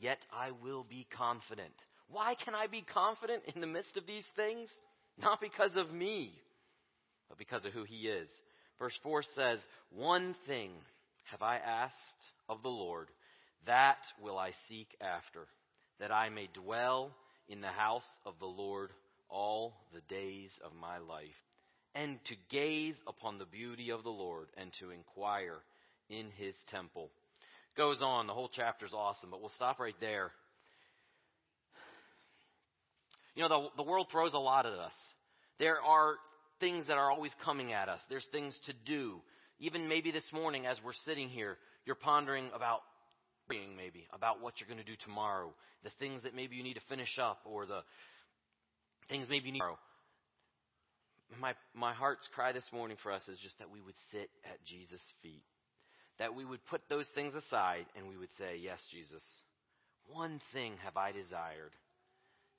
yet 0.00 0.18
I 0.32 0.50
will 0.62 0.84
be 0.88 1.06
confident. 1.16 1.74
Why 2.08 2.34
can 2.44 2.54
I 2.54 2.66
be 2.66 2.82
confident 2.82 3.42
in 3.54 3.60
the 3.60 3.66
midst 3.66 3.96
of 3.96 4.06
these 4.06 4.26
things? 4.36 4.68
Not 5.18 5.40
because 5.40 5.76
of 5.76 5.92
me, 5.92 6.32
but 7.28 7.38
because 7.38 7.64
of 7.64 7.72
who 7.72 7.84
he 7.84 8.08
is. 8.08 8.28
Verse 8.78 8.98
4 9.02 9.22
says, 9.34 9.58
One 9.90 10.34
thing 10.46 10.70
have 11.30 11.42
I 11.42 11.56
asked 11.56 11.94
of 12.48 12.62
the 12.62 12.68
Lord, 12.68 13.08
that 13.66 13.98
will 14.22 14.38
I 14.38 14.50
seek 14.68 14.88
after, 15.00 15.46
that 16.00 16.10
I 16.10 16.28
may 16.28 16.48
dwell 16.52 17.12
in 17.48 17.60
the 17.60 17.68
house 17.68 18.02
of 18.26 18.34
the 18.40 18.46
Lord 18.46 18.90
all 19.28 19.74
the 19.94 20.00
days 20.14 20.50
of 20.64 20.72
my 20.78 20.98
life, 20.98 21.28
and 21.94 22.18
to 22.26 22.34
gaze 22.50 22.96
upon 23.06 23.38
the 23.38 23.46
beauty 23.46 23.90
of 23.90 24.02
the 24.02 24.10
Lord, 24.10 24.48
and 24.56 24.70
to 24.80 24.90
inquire 24.90 25.60
in 26.10 26.30
his 26.36 26.54
temple. 26.70 27.10
Goes 27.76 27.98
on, 28.02 28.26
the 28.26 28.34
whole 28.34 28.50
chapter 28.54 28.84
is 28.84 28.92
awesome, 28.92 29.30
but 29.30 29.40
we'll 29.40 29.50
stop 29.56 29.78
right 29.78 29.94
there. 30.00 30.30
You 33.34 33.42
know, 33.42 33.48
the, 33.48 33.82
the 33.82 33.88
world 33.90 34.08
throws 34.10 34.34
a 34.34 34.38
lot 34.38 34.66
at 34.66 34.72
us. 34.72 34.92
There 35.58 35.80
are 35.80 36.16
things 36.60 36.86
that 36.88 36.98
are 36.98 37.10
always 37.10 37.32
coming 37.44 37.72
at 37.72 37.88
us. 37.88 38.00
There's 38.10 38.26
things 38.30 38.58
to 38.66 38.74
do. 38.84 39.22
Even 39.58 39.88
maybe 39.88 40.10
this 40.10 40.28
morning 40.32 40.66
as 40.66 40.76
we're 40.84 40.92
sitting 41.06 41.28
here, 41.28 41.56
you're 41.86 41.96
pondering 41.96 42.50
about 42.54 42.80
maybe 43.48 44.06
about 44.14 44.40
what 44.40 44.54
you're 44.58 44.68
going 44.68 44.82
to 44.82 44.90
do 44.90 44.96
tomorrow, 45.04 45.52
the 45.84 45.90
things 45.98 46.22
that 46.22 46.34
maybe 46.34 46.56
you 46.56 46.62
need 46.62 46.74
to 46.74 46.80
finish 46.88 47.18
up, 47.20 47.40
or 47.44 47.66
the 47.66 47.80
things 49.08 49.26
maybe 49.28 49.46
you 49.46 49.52
need 49.52 49.58
tomorrow. 49.58 49.78
My, 51.40 51.54
my 51.74 51.92
heart's 51.92 52.28
cry 52.34 52.52
this 52.52 52.64
morning 52.72 52.96
for 53.02 53.12
us 53.12 53.26
is 53.28 53.38
just 53.38 53.58
that 53.58 53.70
we 53.70 53.80
would 53.80 53.94
sit 54.10 54.30
at 54.44 54.64
Jesus' 54.64 55.00
feet. 55.22 55.42
That 56.18 56.34
we 56.34 56.44
would 56.44 56.64
put 56.66 56.82
those 56.88 57.06
things 57.14 57.34
aside 57.34 57.86
and 57.96 58.08
we 58.08 58.16
would 58.16 58.32
say, 58.38 58.58
Yes, 58.60 58.78
Jesus, 58.92 59.22
one 60.06 60.40
thing 60.52 60.74
have 60.84 60.96
I 60.96 61.12
desired, 61.12 61.72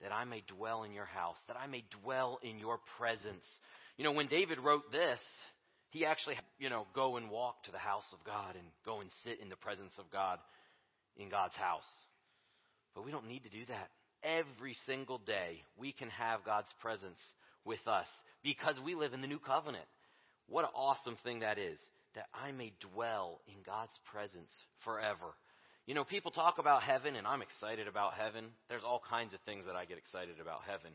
that 0.02 0.12
I 0.12 0.26
may 0.26 0.44
dwell 0.48 0.84
in 0.84 0.94
your 0.94 1.06
house, 1.06 1.38
that 1.48 1.58
I 1.58 1.68
may 1.68 1.84
dwell 2.04 2.40
in 2.42 2.58
your 2.58 2.80
presence. 2.98 3.46
You 3.98 4.04
know, 4.04 4.12
when 4.12 4.28
David 4.28 4.60
wrote 4.60 4.92
this, 4.92 5.20
he 5.92 6.06
actually, 6.06 6.36
you 6.58 6.70
know, 6.70 6.88
go 6.96 7.18
and 7.18 7.30
walk 7.30 7.64
to 7.66 7.72
the 7.72 7.78
house 7.78 8.06
of 8.12 8.26
God 8.26 8.56
and 8.56 8.66
go 8.84 9.02
and 9.02 9.10
sit 9.24 9.40
in 9.40 9.50
the 9.50 9.56
presence 9.56 9.94
of 10.00 10.12
God 10.12 10.40
in 11.18 11.30
God's 11.30 11.56
house. 11.56 11.88
But 12.96 13.06
we 13.06 13.12
don't 13.12 13.28
need 13.28 13.44
to 13.44 13.50
do 13.50 13.66
that. 13.68 13.90
Every 14.24 14.76
single 14.88 15.20
day, 15.20 15.62
we 15.78 15.92
can 15.92 16.10
have 16.10 16.46
God's 16.46 16.72
presence 16.82 17.20
with 17.66 17.86
us 17.88 18.08
because 18.44 18.80
we 18.84 18.96
live 18.96 19.14
in 19.14 19.22
the 19.22 19.28
new 19.28 19.40
covenant. 19.40 19.86
What 20.48 20.64
an 20.64 20.72
awesome 20.76 21.18
thing 21.24 21.42
that 21.42 21.58
is, 21.58 21.78
that 22.16 22.28
I 22.34 22.52
may 22.52 22.74
dwell 22.94 23.42
in 23.48 23.62
God's 23.66 23.98
presence 24.12 24.52
forever. 24.84 25.34
You 25.86 25.96
know, 25.96 26.04
people 26.04 26.32
talk 26.32 26.60
about 26.60 26.84
heaven, 26.84 27.16
and 27.16 27.28
I'm 27.28 27.42
excited 27.42 27.88
about 27.88 28.14
heaven. 28.14 28.46
There's 28.70 28.84
all 28.86 29.02
kinds 29.10 29.34
of 29.34 29.42
things 29.42 29.66
that 29.66 29.76
I 29.76 29.86
get 29.86 29.98
excited 29.98 30.40
about 30.40 30.62
heaven. 30.66 30.92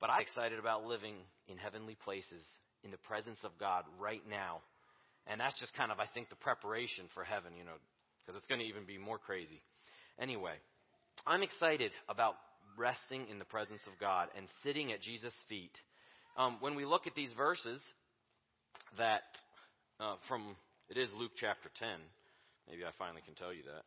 But 0.00 0.10
I'm 0.10 0.22
excited 0.22 0.58
about 0.58 0.84
living 0.84 1.14
in 1.48 1.56
heavenly 1.56 1.96
places 2.04 2.42
in 2.84 2.90
the 2.90 2.98
presence 2.98 3.40
of 3.42 3.50
God 3.58 3.84
right 3.98 4.22
now. 4.28 4.60
And 5.26 5.40
that's 5.40 5.58
just 5.58 5.74
kind 5.74 5.90
of, 5.90 5.98
I 5.98 6.06
think, 6.12 6.28
the 6.28 6.36
preparation 6.36 7.06
for 7.14 7.24
heaven, 7.24 7.56
you 7.58 7.64
know, 7.64 7.80
because 8.20 8.38
it's 8.38 8.46
going 8.46 8.60
to 8.60 8.66
even 8.66 8.84
be 8.84 8.98
more 8.98 9.18
crazy. 9.18 9.62
Anyway, 10.20 10.54
I'm 11.26 11.42
excited 11.42 11.90
about 12.08 12.34
resting 12.76 13.26
in 13.30 13.38
the 13.38 13.44
presence 13.44 13.80
of 13.86 13.98
God 13.98 14.28
and 14.36 14.46
sitting 14.62 14.92
at 14.92 15.00
Jesus' 15.00 15.32
feet. 15.48 15.72
Um, 16.36 16.58
when 16.60 16.74
we 16.74 16.84
look 16.84 17.06
at 17.06 17.14
these 17.14 17.32
verses, 17.36 17.80
that 18.98 19.22
uh, 20.00 20.16
from 20.28 20.56
it 20.88 20.98
is 20.98 21.08
Luke 21.18 21.32
chapter 21.38 21.70
10. 21.78 21.88
Maybe 22.68 22.84
I 22.84 22.90
finally 22.98 23.22
can 23.24 23.34
tell 23.34 23.52
you 23.52 23.62
that. 23.64 23.82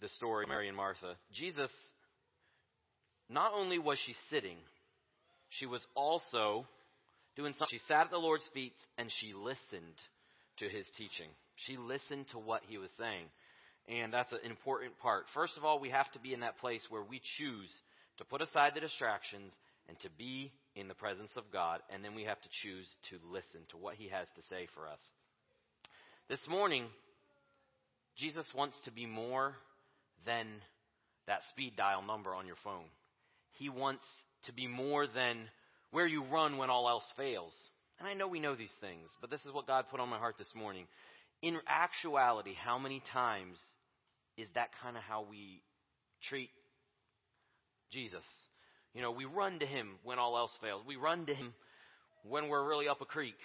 The 0.00 0.08
story 0.16 0.46
Mary 0.46 0.68
and 0.68 0.76
Martha. 0.76 1.14
Jesus, 1.34 1.70
not 3.28 3.52
only 3.54 3.78
was 3.78 3.98
she 4.06 4.14
sitting, 4.30 4.56
she 5.50 5.66
was 5.66 5.84
also 5.94 6.66
doing 7.36 7.52
something. 7.52 7.78
She 7.78 7.84
sat 7.86 8.06
at 8.06 8.10
the 8.10 8.18
Lord's 8.18 8.48
feet 8.54 8.74
and 8.96 9.10
she 9.20 9.34
listened 9.34 9.96
to 10.58 10.68
his 10.68 10.86
teaching. 10.96 11.28
She 11.66 11.76
listened 11.76 12.26
to 12.32 12.38
what 12.38 12.62
he 12.66 12.78
was 12.78 12.90
saying. 12.98 13.26
And 13.88 14.12
that's 14.12 14.32
an 14.32 14.40
important 14.44 14.98
part. 14.98 15.24
First 15.34 15.54
of 15.56 15.64
all, 15.64 15.80
we 15.80 15.90
have 15.90 16.10
to 16.12 16.20
be 16.20 16.32
in 16.32 16.40
that 16.40 16.58
place 16.58 16.82
where 16.88 17.02
we 17.02 17.20
choose 17.38 17.70
to 18.18 18.24
put 18.24 18.40
aside 18.40 18.72
the 18.74 18.80
distractions 18.80 19.52
and 19.88 19.98
to 20.00 20.08
be 20.16 20.52
in 20.74 20.88
the 20.88 20.94
presence 20.94 21.32
of 21.36 21.44
God. 21.52 21.80
And 21.92 22.04
then 22.04 22.14
we 22.14 22.24
have 22.24 22.40
to 22.40 22.48
choose 22.62 22.86
to 23.10 23.16
listen 23.30 23.60
to 23.70 23.76
what 23.76 23.96
he 23.96 24.08
has 24.08 24.28
to 24.36 24.42
say 24.48 24.68
for 24.74 24.86
us. 24.86 25.00
This 26.28 26.40
morning, 26.48 26.86
Jesus 28.16 28.46
wants 28.54 28.76
to 28.84 28.90
be 28.90 29.06
more 29.06 29.54
than 30.26 30.46
that 31.26 31.40
speed 31.50 31.74
dial 31.76 32.02
number 32.02 32.34
on 32.34 32.46
your 32.46 32.56
phone. 32.62 32.86
He 33.58 33.68
wants 33.68 34.04
to 34.44 34.52
be 34.52 34.66
more 34.66 35.06
than 35.06 35.48
where 35.90 36.06
you 36.06 36.24
run 36.24 36.56
when 36.56 36.70
all 36.70 36.88
else 36.88 37.04
fails. 37.16 37.54
And 37.98 38.08
I 38.08 38.14
know 38.14 38.28
we 38.28 38.40
know 38.40 38.54
these 38.54 38.74
things, 38.80 39.08
but 39.20 39.30
this 39.30 39.44
is 39.44 39.52
what 39.52 39.66
God 39.66 39.86
put 39.90 40.00
on 40.00 40.08
my 40.08 40.18
heart 40.18 40.36
this 40.38 40.52
morning. 40.54 40.86
In 41.42 41.58
actuality, 41.66 42.54
how 42.54 42.78
many 42.78 43.02
times 43.12 43.58
is 44.36 44.48
that 44.54 44.70
kind 44.82 44.96
of 44.96 45.02
how 45.02 45.26
we 45.28 45.62
treat 46.28 46.50
Jesus? 47.90 48.24
You 48.94 49.02
know, 49.02 49.10
we 49.12 49.24
run 49.24 49.58
to 49.60 49.66
him 49.66 49.90
when 50.02 50.18
all 50.18 50.36
else 50.36 50.52
fails. 50.60 50.82
We 50.86 50.96
run 50.96 51.26
to 51.26 51.34
him 51.34 51.54
when 52.28 52.48
we're 52.48 52.66
really 52.68 52.88
up 52.88 53.00
a 53.00 53.06
creek. 53.06 53.36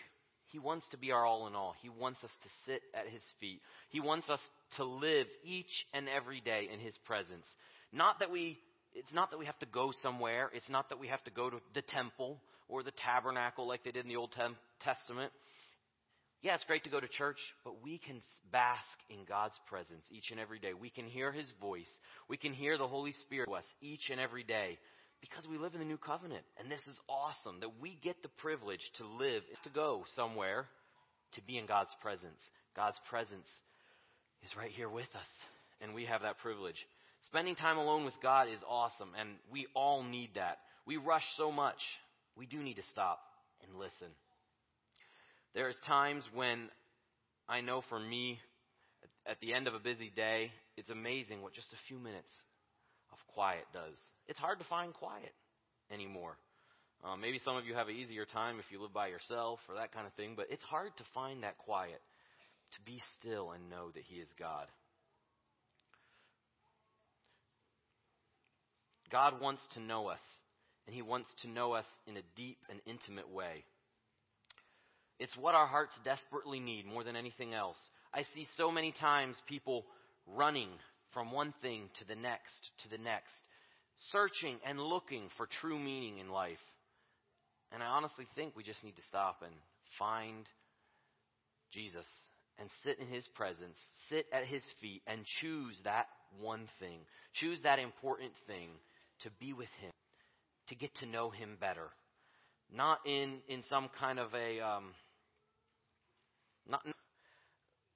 He 0.47 0.59
wants 0.59 0.87
to 0.91 0.97
be 0.97 1.11
our 1.11 1.25
all 1.25 1.47
in 1.47 1.55
all. 1.55 1.75
He 1.81 1.89
wants 1.89 2.23
us 2.23 2.31
to 2.43 2.49
sit 2.65 2.81
at 2.93 3.07
his 3.07 3.21
feet. 3.39 3.61
He 3.89 3.99
wants 3.99 4.29
us 4.29 4.39
to 4.77 4.85
live 4.85 5.27
each 5.43 5.85
and 5.93 6.07
every 6.07 6.41
day 6.41 6.69
in 6.71 6.79
his 6.79 6.97
presence. 7.05 7.45
Not 7.91 8.19
that 8.19 8.31
we 8.31 8.57
it's 8.93 9.13
not 9.13 9.29
that 9.31 9.37
we 9.37 9.45
have 9.45 9.59
to 9.59 9.65
go 9.65 9.91
somewhere. 10.01 10.49
It's 10.53 10.69
not 10.69 10.87
that 10.89 10.99
we 10.99 11.09
have 11.09 11.23
to 11.25 11.31
go 11.31 11.49
to 11.49 11.57
the 11.73 11.81
temple 11.81 12.39
or 12.69 12.81
the 12.81 12.93
tabernacle 13.03 13.67
like 13.67 13.83
they 13.83 13.91
did 13.91 14.05
in 14.05 14.09
the 14.09 14.15
Old 14.15 14.33
Testament. 14.81 15.33
Yeah, 16.41 16.55
it's 16.55 16.63
great 16.63 16.83
to 16.85 16.89
go 16.89 16.99
to 16.99 17.07
church, 17.07 17.39
but 17.65 17.83
we 17.83 17.97
can 17.97 18.21
bask 18.51 18.97
in 19.09 19.25
God's 19.27 19.59
presence 19.67 20.03
each 20.11 20.31
and 20.31 20.39
every 20.39 20.59
day. 20.59 20.73
We 20.73 20.89
can 20.89 21.07
hear 21.07 21.31
His 21.31 21.51
voice. 21.59 21.89
We 22.29 22.37
can 22.37 22.53
hear 22.53 22.77
the 22.77 22.87
Holy 22.87 23.13
Spirit 23.23 23.47
to 23.47 23.55
us 23.55 23.65
each 23.81 24.09
and 24.09 24.19
every 24.19 24.43
day 24.43 24.77
because 25.29 25.49
we 25.49 25.57
live 25.57 25.73
in 25.73 25.79
the 25.79 25.85
new 25.85 25.97
covenant. 25.97 26.43
And 26.59 26.69
this 26.69 26.81
is 26.87 26.99
awesome 27.09 27.59
that 27.61 27.81
we 27.81 27.97
get 28.03 28.21
the 28.21 28.29
privilege 28.29 28.81
to 28.97 29.05
live, 29.05 29.41
to 29.63 29.69
go 29.69 30.03
somewhere, 30.15 30.67
to 31.33 31.41
be 31.41 31.57
in 31.57 31.65
God's 31.65 31.93
presence. 32.01 32.39
God's 32.75 32.99
presence 33.09 33.47
is 34.43 34.55
right 34.55 34.71
here 34.71 34.89
with 34.89 35.09
us, 35.15 35.27
and 35.81 35.93
we 35.93 36.05
have 36.05 36.21
that 36.21 36.37
privilege. 36.39 36.75
Spending 37.27 37.55
time 37.55 37.77
alone 37.77 38.05
with 38.05 38.13
God 38.21 38.47
is 38.49 38.59
awesome, 38.69 39.09
and 39.19 39.29
we 39.51 39.67
all 39.73 40.03
need 40.03 40.29
that. 40.35 40.59
We 40.85 40.97
rush 40.97 41.25
so 41.37 41.51
much. 41.51 41.79
We 42.37 42.45
do 42.45 42.57
need 42.57 42.75
to 42.75 42.83
stop 42.91 43.19
and 43.67 43.79
listen. 43.79 44.13
There's 45.55 45.75
times 45.87 46.23
when 46.33 46.69
I 47.49 47.61
know 47.61 47.81
for 47.89 47.99
me, 47.99 48.39
at 49.25 49.39
the 49.39 49.53
end 49.53 49.67
of 49.67 49.73
a 49.73 49.79
busy 49.79 50.11
day, 50.15 50.51
it's 50.77 50.89
amazing 50.89 51.41
what 51.41 51.53
just 51.53 51.73
a 51.73 51.87
few 51.87 51.97
minutes 51.97 52.29
of 53.11 53.17
quiet 53.33 53.65
does. 53.73 53.97
It's 54.27 54.39
hard 54.39 54.59
to 54.59 54.65
find 54.65 54.93
quiet 54.93 55.33
anymore. 55.91 56.37
Um, 57.03 57.21
maybe 57.21 57.39
some 57.39 57.55
of 57.55 57.65
you 57.65 57.75
have 57.75 57.87
an 57.87 57.95
easier 57.95 58.25
time 58.25 58.59
if 58.59 58.65
you 58.71 58.81
live 58.81 58.93
by 58.93 59.07
yourself 59.07 59.59
or 59.69 59.75
that 59.75 59.93
kind 59.93 60.07
of 60.07 60.13
thing, 60.13 60.33
but 60.35 60.47
it's 60.49 60.63
hard 60.63 60.91
to 60.97 61.03
find 61.13 61.43
that 61.43 61.57
quiet, 61.59 62.01
to 62.73 62.81
be 62.81 62.99
still 63.19 63.51
and 63.51 63.69
know 63.69 63.91
that 63.93 64.03
He 64.03 64.15
is 64.15 64.29
God. 64.39 64.67
God 69.11 69.39
wants 69.39 69.61
to 69.75 69.79
know 69.79 70.07
us, 70.07 70.19
and 70.87 70.95
He 70.95 71.03
wants 71.03 71.29
to 71.43 71.47
know 71.47 71.73
us 71.73 71.85
in 72.07 72.17
a 72.17 72.23
deep 72.35 72.57
and 72.69 72.79
intimate 72.87 73.29
way. 73.29 73.63
It's 75.19 75.37
what 75.37 75.55
our 75.55 75.67
hearts 75.67 75.93
desperately 76.03 76.59
need 76.59 76.85
more 76.85 77.03
than 77.03 77.15
anything 77.15 77.53
else. 77.53 77.77
I 78.13 78.23
see 78.33 78.47
so 78.57 78.71
many 78.71 78.93
times 78.99 79.37
people 79.47 79.85
running 80.25 80.69
from 81.13 81.31
one 81.31 81.53
thing 81.61 81.83
to 81.99 82.07
the 82.07 82.15
next, 82.15 82.71
to 82.83 82.89
the 82.89 83.01
next, 83.01 83.31
searching 84.11 84.57
and 84.65 84.79
looking 84.79 85.29
for 85.37 85.47
true 85.61 85.79
meaning 85.79 86.19
in 86.19 86.29
life. 86.29 86.57
And 87.71 87.81
I 87.81 87.87
honestly 87.87 88.25
think 88.35 88.55
we 88.55 88.63
just 88.63 88.83
need 88.83 88.95
to 88.95 89.01
stop 89.09 89.41
and 89.43 89.53
find 89.99 90.45
Jesus 91.71 92.05
and 92.59 92.69
sit 92.83 92.99
in 92.99 93.07
his 93.07 93.27
presence, 93.35 93.77
sit 94.09 94.25
at 94.31 94.45
his 94.45 94.63
feet, 94.81 95.01
and 95.07 95.25
choose 95.41 95.77
that 95.83 96.07
one 96.39 96.67
thing. 96.79 96.99
Choose 97.33 97.61
that 97.63 97.79
important 97.79 98.31
thing 98.47 98.69
to 99.23 99.29
be 99.39 99.53
with 99.53 99.69
him, 99.81 99.91
to 100.69 100.75
get 100.75 100.95
to 100.99 101.05
know 101.05 101.29
him 101.29 101.57
better. 101.59 101.89
Not 102.73 102.99
in, 103.05 103.39
in 103.47 103.63
some 103.69 103.89
kind 103.99 104.19
of 104.19 104.33
a, 104.33 104.59
um, 104.59 104.85
not, 106.69 106.81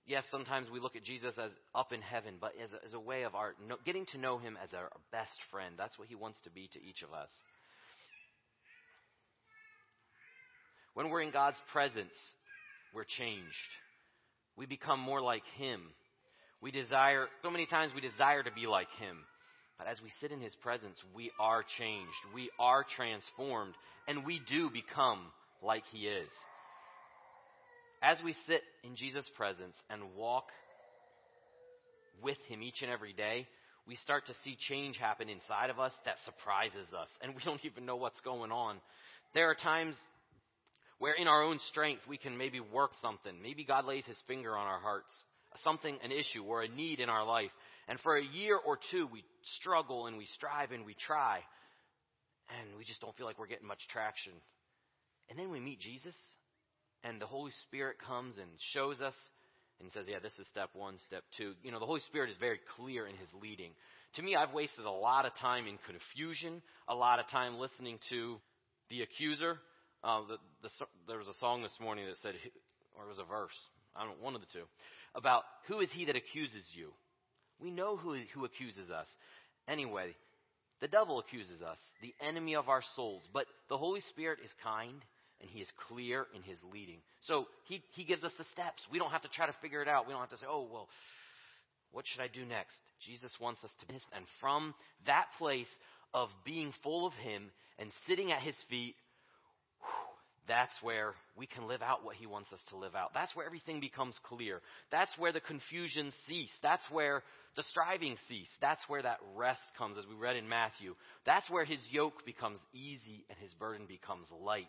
yes, 0.09 0.23
sometimes 0.31 0.69
we 0.69 0.79
look 0.79 0.95
at 0.95 1.03
Jesus 1.03 1.35
as 1.37 1.51
up 1.73 1.93
in 1.93 2.01
heaven, 2.01 2.35
but 2.41 2.51
as 2.61 2.73
a, 2.73 2.83
as 2.85 2.93
a 2.93 2.99
way 2.99 3.23
of 3.23 3.35
our 3.35 3.53
no, 3.65 3.75
getting 3.85 4.05
to 4.07 4.17
know 4.17 4.39
him 4.39 4.57
as 4.61 4.73
our 4.73 4.89
best 5.11 5.37
friend. 5.51 5.75
That's 5.77 5.97
what 5.97 6.07
he 6.07 6.15
wants 6.15 6.39
to 6.43 6.49
be 6.49 6.67
to 6.73 6.83
each 6.83 7.03
of 7.03 7.13
us. 7.13 7.29
When 10.95 11.09
we're 11.09 11.21
in 11.21 11.31
God's 11.31 11.57
presence, 11.71 12.11
we're 12.93 13.05
changed. 13.05 13.71
We 14.57 14.65
become 14.65 14.99
more 14.99 15.21
like 15.21 15.43
him. 15.57 15.81
We 16.61 16.71
desire, 16.71 17.27
so 17.41 17.51
many 17.51 17.67
times 17.67 17.93
we 17.95 18.01
desire 18.01 18.43
to 18.43 18.51
be 18.51 18.67
like 18.67 18.89
him. 18.99 19.17
But 19.77 19.87
as 19.87 20.01
we 20.01 20.09
sit 20.19 20.31
in 20.31 20.41
his 20.41 20.55
presence, 20.55 20.97
we 21.15 21.31
are 21.39 21.63
changed. 21.77 22.09
We 22.33 22.49
are 22.59 22.83
transformed. 22.97 23.75
And 24.09 24.25
we 24.25 24.41
do 24.49 24.69
become 24.69 25.19
like 25.61 25.83
he 25.93 26.07
is 26.07 26.27
as 28.01 28.19
we 28.23 28.33
sit 28.47 28.61
in 28.83 28.95
Jesus' 28.95 29.29
presence 29.35 29.75
and 29.89 30.15
walk 30.15 30.45
with 32.23 32.37
Him 32.47 32.61
each 32.61 32.81
and 32.81 32.91
every 32.91 33.13
day, 33.13 33.47
we 33.87 33.95
start 33.97 34.25
to 34.27 34.33
see 34.43 34.57
change 34.67 34.97
happen 34.97 35.29
inside 35.29 35.69
of 35.69 35.79
us 35.79 35.93
that 36.05 36.15
surprises 36.25 36.87
us, 36.93 37.09
and 37.21 37.35
we 37.35 37.41
don't 37.43 37.63
even 37.65 37.85
know 37.85 37.95
what's 37.95 38.19
going 38.21 38.51
on. 38.51 38.77
There 39.33 39.49
are 39.49 39.55
times 39.55 39.95
where, 40.99 41.13
in 41.13 41.27
our 41.27 41.43
own 41.43 41.59
strength, 41.69 42.01
we 42.07 42.17
can 42.17 42.37
maybe 42.37 42.59
work 42.59 42.91
something. 43.01 43.41
Maybe 43.41 43.63
God 43.63 43.85
lays 43.85 44.05
His 44.05 44.21
finger 44.27 44.55
on 44.55 44.67
our 44.67 44.79
hearts, 44.79 45.11
something, 45.63 45.97
an 46.03 46.11
issue, 46.11 46.43
or 46.43 46.63
a 46.63 46.67
need 46.67 46.99
in 46.99 47.09
our 47.09 47.25
life. 47.25 47.51
And 47.87 47.99
for 48.01 48.17
a 48.17 48.23
year 48.23 48.57
or 48.57 48.77
two, 48.91 49.07
we 49.11 49.23
struggle 49.57 50.07
and 50.07 50.17
we 50.17 50.27
strive 50.35 50.71
and 50.71 50.85
we 50.85 50.95
try, 50.95 51.39
and 52.59 52.77
we 52.77 52.83
just 52.83 53.01
don't 53.01 53.15
feel 53.15 53.25
like 53.25 53.39
we're 53.39 53.47
getting 53.47 53.67
much 53.67 53.81
traction. 53.91 54.33
And 55.29 55.39
then 55.39 55.51
we 55.51 55.59
meet 55.59 55.79
Jesus, 55.79 56.15
and 57.03 57.21
the 57.21 57.25
Holy 57.25 57.51
Spirit 57.67 57.97
comes 58.05 58.37
and 58.37 58.49
shows 58.73 59.01
us 59.01 59.15
and 59.79 59.91
says, 59.91 60.05
yeah, 60.09 60.19
this 60.19 60.33
is 60.39 60.47
step 60.47 60.69
one, 60.73 60.97
step 61.07 61.23
two. 61.37 61.53
You 61.63 61.71
know, 61.71 61.79
the 61.79 61.85
Holy 61.85 62.01
Spirit 62.01 62.29
is 62.29 62.37
very 62.37 62.59
clear 62.75 63.07
in 63.07 63.15
his 63.15 63.29
leading. 63.41 63.71
To 64.15 64.21
me, 64.21 64.35
I've 64.35 64.53
wasted 64.53 64.85
a 64.85 64.91
lot 64.91 65.25
of 65.25 65.31
time 65.39 65.67
in 65.67 65.77
confusion, 65.87 66.61
a 66.87 66.95
lot 66.95 67.19
of 67.19 67.29
time 67.29 67.59
listening 67.59 67.99
to 68.09 68.37
the 68.89 69.01
accuser. 69.01 69.59
Uh, 70.03 70.21
the, 70.27 70.37
the, 70.63 70.69
there 71.07 71.17
was 71.17 71.27
a 71.27 71.39
song 71.39 71.63
this 71.63 71.77
morning 71.79 72.05
that 72.07 72.17
said, 72.21 72.35
or 72.97 73.05
it 73.05 73.09
was 73.09 73.19
a 73.19 73.23
verse, 73.23 73.55
I 73.95 74.05
don't 74.05 74.21
one 74.21 74.35
of 74.35 74.41
the 74.41 74.47
two, 74.51 74.65
about 75.15 75.43
who 75.67 75.79
is 75.79 75.89
he 75.93 76.05
that 76.05 76.15
accuses 76.15 76.65
you? 76.73 76.91
We 77.59 77.71
know 77.71 77.97
who, 77.97 78.17
who 78.33 78.45
accuses 78.45 78.89
us. 78.89 79.07
Anyway, 79.67 80.15
the 80.81 80.87
devil 80.87 81.19
accuses 81.19 81.61
us, 81.61 81.77
the 82.01 82.15
enemy 82.25 82.55
of 82.55 82.69
our 82.69 82.81
souls. 82.95 83.23
But 83.33 83.45
the 83.69 83.77
Holy 83.77 84.01
Spirit 84.09 84.39
is 84.43 84.51
kind 84.63 85.01
and 85.41 85.49
he 85.49 85.59
is 85.59 85.67
clear 85.87 86.27
in 86.35 86.41
his 86.41 86.57
leading. 86.71 86.97
So 87.21 87.47
he, 87.65 87.81
he 87.91 88.03
gives 88.03 88.23
us 88.23 88.31
the 88.37 88.45
steps. 88.51 88.81
We 88.91 88.99
don't 88.99 89.11
have 89.11 89.21
to 89.23 89.29
try 89.29 89.47
to 89.47 89.55
figure 89.61 89.81
it 89.81 89.87
out. 89.87 90.07
We 90.07 90.13
don't 90.13 90.21
have 90.21 90.31
to 90.31 90.37
say, 90.37 90.47
oh, 90.49 90.67
well, 90.71 90.87
what 91.91 92.05
should 92.07 92.21
I 92.21 92.27
do 92.27 92.45
next? 92.45 92.77
Jesus 93.05 93.31
wants 93.39 93.63
us 93.63 93.71
to, 93.79 93.85
be 93.87 93.93
and 93.93 94.25
from 94.39 94.73
that 95.05 95.25
place 95.37 95.67
of 96.13 96.29
being 96.45 96.73
full 96.83 97.05
of 97.07 97.13
him 97.13 97.51
and 97.77 97.89
sitting 98.07 98.31
at 98.31 98.41
his 98.41 98.55
feet, 98.69 98.95
that's 100.47 100.73
where 100.81 101.13
we 101.37 101.45
can 101.45 101.67
live 101.67 101.83
out 101.83 102.03
what 102.03 102.15
he 102.15 102.25
wants 102.25 102.51
us 102.51 102.59
to 102.69 102.77
live 102.77 102.95
out. 102.95 103.11
That's 103.13 103.35
where 103.35 103.45
everything 103.45 103.79
becomes 103.79 104.17
clear. 104.23 104.61
That's 104.91 105.11
where 105.17 105.31
the 105.31 105.39
confusion 105.39 106.11
cease. 106.27 106.49
That's 106.63 106.83
where 106.91 107.21
the 107.55 107.63
striving 107.63 108.17
cease. 108.27 108.49
That's 108.59 108.81
where 108.87 109.03
that 109.03 109.19
rest 109.35 109.61
comes, 109.77 109.97
as 109.97 110.05
we 110.07 110.15
read 110.15 110.35
in 110.35 110.49
Matthew. 110.49 110.95
That's 111.25 111.47
where 111.51 111.65
his 111.65 111.79
yoke 111.91 112.25
becomes 112.25 112.59
easy 112.73 113.25
and 113.29 113.37
his 113.39 113.53
burden 113.53 113.85
becomes 113.87 114.25
light. 114.43 114.65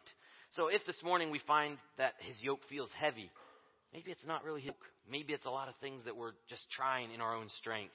So 0.57 0.67
if 0.67 0.85
this 0.85 1.01
morning 1.05 1.31
we 1.31 1.41
find 1.47 1.79
that 1.97 2.15
his 2.19 2.37
yoke 2.43 2.61
feels 2.69 2.91
heavy, 2.99 3.31
maybe 3.93 4.11
it's 4.11 4.27
not 4.27 4.45
really 4.45 4.61
his 4.61 4.69
yoke. 4.69 4.85
Maybe 5.09 5.33
it's 5.33 5.47
a 5.47 5.51
lot 5.51 5.69
of 5.69 5.75
things 5.81 6.05
that 6.05 6.17
we're 6.17 6.33
just 6.49 6.65
trying 6.71 7.13
in 7.13 7.21
our 7.21 7.37
own 7.37 7.49
strength. 7.59 7.95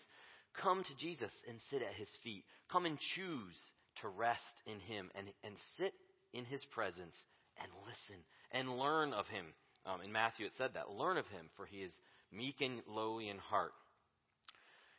Come 0.62 0.84
to 0.84 0.96
Jesus 0.98 1.32
and 1.50 1.60
sit 1.70 1.82
at 1.82 1.94
his 1.96 2.08
feet. 2.24 2.44
Come 2.72 2.86
and 2.86 2.98
choose 3.16 3.58
to 4.02 4.08
rest 4.08 4.42
in 4.66 4.80
him 4.80 5.10
and, 5.16 5.28
and 5.44 5.56
sit 5.78 5.94
in 6.34 6.46
his 6.46 6.64
presence 6.72 7.16
and 7.62 7.72
listen 7.86 8.24
and 8.52 8.80
learn 8.80 9.14
of 9.14 9.28
him. 9.28 9.46
Um, 9.86 10.02
in 10.02 10.12
Matthew, 10.12 10.46
it 10.46 10.54
said 10.58 10.72
that. 10.76 10.90
Learn 10.90 11.18
of 11.18 11.28
him, 11.28 11.50
for 11.58 11.66
he 11.66 11.78
is 11.78 11.92
meek 12.32 12.62
and 12.62 12.82
lowly 12.88 13.30
in 13.30 13.38
heart. 13.38 13.74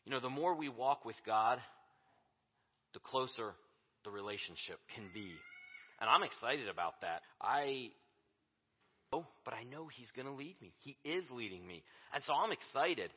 You 0.04 0.12
know, 0.12 0.20
the 0.20 0.30
more 0.30 0.54
we 0.54 0.68
walk 0.68 1.04
with 1.04 1.16
God, 1.24 1.58
the 2.92 3.00
closer 3.00 3.54
the 4.04 4.10
relationship 4.10 4.78
can 4.94 5.04
be. 5.12 5.32
And 6.00 6.10
I'm 6.10 6.22
excited 6.22 6.68
about 6.68 7.00
that. 7.00 7.22
I 7.40 7.90
oh, 9.12 9.26
but 9.44 9.54
I 9.54 9.64
know 9.64 9.88
he's 9.88 10.10
going 10.12 10.26
to 10.26 10.32
lead 10.32 10.56
me. 10.60 10.72
He 10.84 10.96
is 11.04 11.24
leading 11.30 11.66
me. 11.66 11.82
And 12.14 12.22
so 12.24 12.32
I'm 12.34 12.52
excited. 12.52 13.10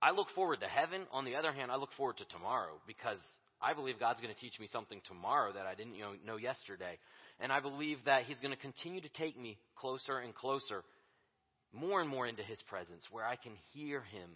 I 0.00 0.12
look 0.12 0.28
forward 0.34 0.60
to 0.60 0.66
heaven. 0.66 1.02
On 1.12 1.24
the 1.24 1.36
other 1.36 1.52
hand, 1.52 1.70
I 1.70 1.76
look 1.76 1.92
forward 1.96 2.18
to 2.18 2.24
tomorrow 2.26 2.74
because 2.86 3.18
I 3.60 3.74
believe 3.74 3.98
God's 3.98 4.20
going 4.20 4.34
to 4.34 4.40
teach 4.40 4.58
me 4.60 4.68
something 4.72 5.00
tomorrow 5.06 5.52
that 5.52 5.66
I 5.66 5.74
didn't 5.74 5.94
you 5.94 6.02
know, 6.02 6.12
know 6.24 6.36
yesterday. 6.36 6.98
And 7.40 7.52
I 7.52 7.60
believe 7.60 7.98
that 8.06 8.24
He's 8.24 8.40
going 8.40 8.54
to 8.54 8.60
continue 8.60 9.00
to 9.00 9.08
take 9.10 9.38
me 9.38 9.58
closer 9.76 10.18
and 10.18 10.34
closer, 10.34 10.82
more 11.72 12.00
and 12.00 12.08
more 12.08 12.26
into 12.26 12.42
His 12.42 12.60
presence, 12.68 13.04
where 13.10 13.24
I 13.24 13.36
can 13.36 13.52
hear 13.72 14.00
Him 14.02 14.30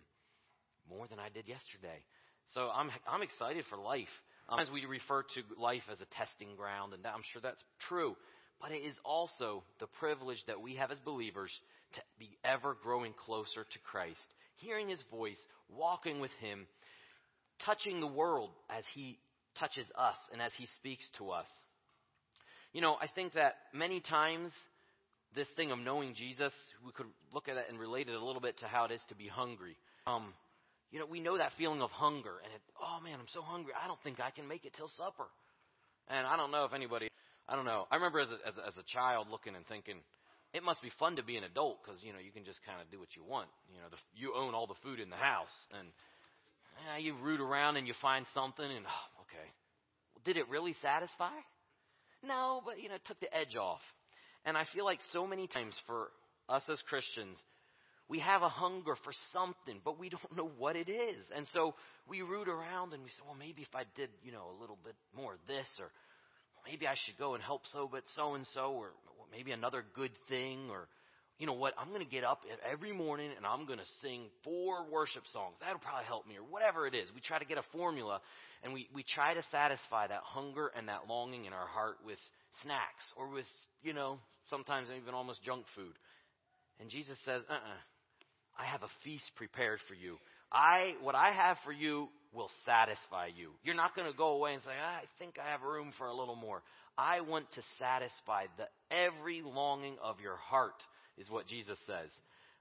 more 0.89 1.07
than 1.09 1.19
I 1.19 1.29
did 1.29 1.47
yesterday. 1.47 2.03
So 2.55 2.69
I'm, 2.75 2.91
I'm 3.07 3.23
excited 3.23 3.65
for 3.71 3.79
life. 3.79 4.11
Sometimes 4.53 4.71
we 4.71 4.85
refer 4.85 5.23
to 5.23 5.43
life 5.59 5.85
as 5.91 5.99
a 6.03 6.15
testing 6.15 6.57
ground, 6.57 6.93
and 6.93 7.07
I'm 7.07 7.23
sure 7.33 7.41
that's 7.41 7.63
true. 7.89 8.15
But 8.61 8.71
it 8.71 8.85
is 8.85 8.99
also 9.03 9.63
the 9.81 9.87
privilege 9.87 10.43
that 10.47 10.61
we 10.61 10.77
have 10.77 10.91
as 10.91 10.99
believers 10.99 11.51
to 11.95 12.01
be 12.19 12.37
ever 12.45 12.77
growing 12.83 13.15
closer 13.15 13.65
to 13.65 13.79
Christ, 13.79 14.21
hearing 14.57 14.91
His 14.91 15.03
voice, 15.11 15.39
walking 15.71 16.21
with 16.21 16.33
Him, 16.39 16.67
touching 17.65 18.01
the 18.01 18.07
world 18.07 18.51
as 18.69 18.85
He 18.95 19.19
touches 19.59 19.87
us 19.97 20.17
and 20.33 20.43
as 20.43 20.53
He 20.59 20.67
speaks 20.77 21.05
to 21.17 21.31
us. 21.31 21.47
You 22.75 22.83
know, 22.83 22.99
I 23.01 23.07
think 23.07 23.33
that 23.33 23.55
many 23.73 24.01
times 24.01 24.53
this 25.35 25.49
thing 25.57 25.73
of 25.73 25.79
knowing 25.79 26.15
Jesus, 26.15 26.53
we 26.85 26.93
could 26.93 27.07
look 27.33 27.49
at 27.49 27.57
it 27.57 27.65
and 27.71 27.81
relate 27.81 28.11
it 28.11 28.15
a 28.15 28.23
little 28.23 28.43
bit 28.43 28.59
to 28.59 28.67
how 28.67 28.85
it 28.85 28.91
is 28.91 29.01
to 29.09 29.15
be 29.15 29.29
hungry. 29.29 29.79
Um, 30.07 30.35
you 30.93 31.01
know, 31.01 31.07
we 31.07 31.21
know 31.21 31.39
that 31.39 31.53
feeling 31.57 31.81
of 31.81 31.91
hunger, 31.91 32.37
and 32.45 32.53
it, 32.53 32.61
oh 32.77 33.01
man, 33.03 33.19
I'm 33.19 33.33
so 33.33 33.41
hungry. 33.41 33.73
I 33.73 33.89
don't 33.89 34.01
think 34.05 34.21
I 34.21 34.31
can 34.31 34.47
make 34.47 34.65
it 34.65 34.75
till 34.77 34.89
supper. 34.97 35.27
And 36.09 36.27
I 36.27 36.37
don't 36.37 36.53
know 36.53 36.65
if 36.65 36.75
anybody, 36.75 37.09
I 37.49 37.57
don't 37.57 37.65
know. 37.65 37.87
I 37.91 37.97
remember 37.97 38.21
as 38.21 38.29
a, 38.29 38.39
as 38.47 38.57
a, 38.59 38.67
as 38.69 38.77
a 38.77 38.85
child 38.93 39.29
looking 39.31 39.57
and 39.57 39.67
thinking, 39.67 39.97
it 40.53 40.63
must 40.63 40.83
be 40.83 40.91
fun 40.99 41.17
to 41.17 41.25
be 41.25 41.37
an 41.37 41.45
adult 41.45 41.79
because 41.83 41.99
you 42.05 42.13
know 42.13 42.21
you 42.21 42.31
can 42.31 42.45
just 42.45 42.61
kind 42.69 42.77
of 42.81 42.91
do 42.93 43.01
what 43.01 43.09
you 43.17 43.25
want. 43.25 43.49
You 43.73 43.81
know, 43.81 43.89
the, 43.91 43.97
you 44.15 44.35
own 44.37 44.55
all 44.55 44.67
the 44.67 44.79
food 44.85 45.01
in 45.01 45.09
the 45.09 45.17
house, 45.17 45.57
and 45.73 45.89
yeah, 46.85 46.99
you 47.01 47.17
root 47.17 47.41
around 47.41 47.77
and 47.77 47.89
you 47.89 47.95
find 48.03 48.27
something, 48.35 48.65
and 48.65 48.85
oh, 48.85 49.23
okay, 49.25 49.49
did 50.25 50.37
it 50.37 50.49
really 50.51 50.75
satisfy? 50.83 51.33
No, 52.23 52.61
but 52.65 52.81
you 52.81 52.89
know, 52.89 52.97
it 52.97 53.07
took 53.09 53.19
the 53.21 53.35
edge 53.35 53.57
off. 53.57 53.81
And 54.45 54.57
I 54.57 54.65
feel 54.75 54.85
like 54.85 54.99
so 55.13 55.27
many 55.27 55.47
times 55.47 55.75
for 55.87 56.11
us 56.49 56.63
as 56.69 56.81
Christians, 56.89 57.39
we 58.13 58.19
have 58.19 58.43
a 58.43 58.49
hunger 58.51 58.95
for 59.05 59.13
something, 59.33 59.81
but 59.87 59.99
we 59.99 60.11
don't 60.11 60.21
know 60.37 60.51
what 60.59 60.77
it 60.77 60.91
is. 60.91 61.25
And 61.35 61.47
so 61.55 61.75
we 62.07 62.21
root 62.21 62.47
around 62.47 62.93
and 62.93 63.03
we 63.03 63.09
say, 63.09 63.23
well, 63.25 63.35
maybe 63.35 63.63
if 63.63 63.75
I 63.75 63.85
did, 63.97 64.11
you 64.23 64.31
know, 64.31 64.53
a 64.55 64.61
little 64.61 64.77
bit 64.85 64.95
more 65.17 65.33
of 65.33 65.41
this, 65.49 65.67
or 65.81 65.89
maybe 66.69 66.87
I 66.87 66.95
should 67.07 67.17
go 67.17 67.33
and 67.33 67.43
help 67.43 67.63
so 67.73 67.89
but 67.91 68.03
so 68.15 68.35
and 68.35 68.47
so, 68.53 68.73
or 68.73 68.91
maybe 69.33 69.53
another 69.53 69.83
good 69.97 70.11
thing, 70.29 70.69
or 70.69 70.89
you 71.39 71.47
know 71.47 71.55
what, 71.55 71.73
I'm 71.79 71.89
going 71.89 72.05
to 72.05 72.11
get 72.11 72.23
up 72.23 72.43
every 72.71 72.93
morning 72.93 73.31
and 73.35 73.47
I'm 73.47 73.65
going 73.65 73.79
to 73.79 73.91
sing 74.03 74.27
four 74.45 74.85
worship 74.93 75.23
songs. 75.33 75.55
That'll 75.61 75.81
probably 75.81 76.05
help 76.05 76.29
me, 76.29 76.37
or 76.37 76.45
whatever 76.45 76.87
it 76.87 76.95
is. 76.95 77.09
We 77.15 77.23
try 77.23 77.39
to 77.39 77.47
get 77.47 77.57
a 77.57 77.65
formula 77.73 78.21
and 78.63 78.75
we, 78.75 78.89
we 78.95 79.05
try 79.09 79.33
to 79.33 79.43
satisfy 79.51 80.09
that 80.09 80.21
hunger 80.23 80.71
and 80.77 80.87
that 80.89 81.09
longing 81.09 81.47
in 81.47 81.55
our 81.55 81.67
heart 81.67 81.97
with 82.05 82.19
snacks 82.63 83.09
or 83.17 83.31
with, 83.31 83.47
you 83.83 83.95
know, 83.95 84.19
sometimes 84.51 84.89
even 84.95 85.15
almost 85.15 85.43
junk 85.43 85.65
food. 85.75 85.97
And 86.79 86.91
Jesus 86.91 87.17
says, 87.25 87.41
uh 87.49 87.55
uh-uh, 87.55 87.81
I 88.63 88.67
have 88.67 88.83
a 88.83 88.95
feast 89.03 89.29
prepared 89.35 89.81
for 89.89 89.95
you. 89.95 90.19
I, 90.53 90.95
what 91.03 91.17
I 91.17 91.33
have 91.33 91.57
for 91.65 91.73
you 91.73 92.09
will 92.33 92.51
satisfy 92.65 93.27
you. 93.27 93.51
You're 93.65 93.75
not 93.75 93.97
going 93.97 94.11
to 94.11 94.17
go 94.17 94.37
away 94.37 94.55
and 94.55 94.63
say, 94.63 94.71
ah, 94.81 94.99
I 94.99 95.05
think 95.19 95.35
I 95.39 95.51
have 95.51 95.63
room 95.63 95.93
for 95.99 96.07
a 96.07 96.15
little 96.15 96.37
more. 96.37 96.63
I 96.97 97.23
want 97.23 97.51
to 97.55 97.63
satisfy 97.79 98.45
the 98.57 98.69
every 98.95 99.43
longing 99.43 99.97
of 100.03 100.21
your 100.21 100.37
heart, 100.37 100.77
is 101.19 101.29
what 101.29 101.49
Jesus 101.49 101.79
says. 101.87 102.11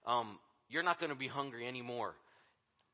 Um, 0.08 0.40
you're 0.70 0.84
not 0.84 1.00
going 1.00 1.12
to 1.12 1.18
be 1.18 1.28
hungry 1.28 1.68
anymore. 1.68 2.16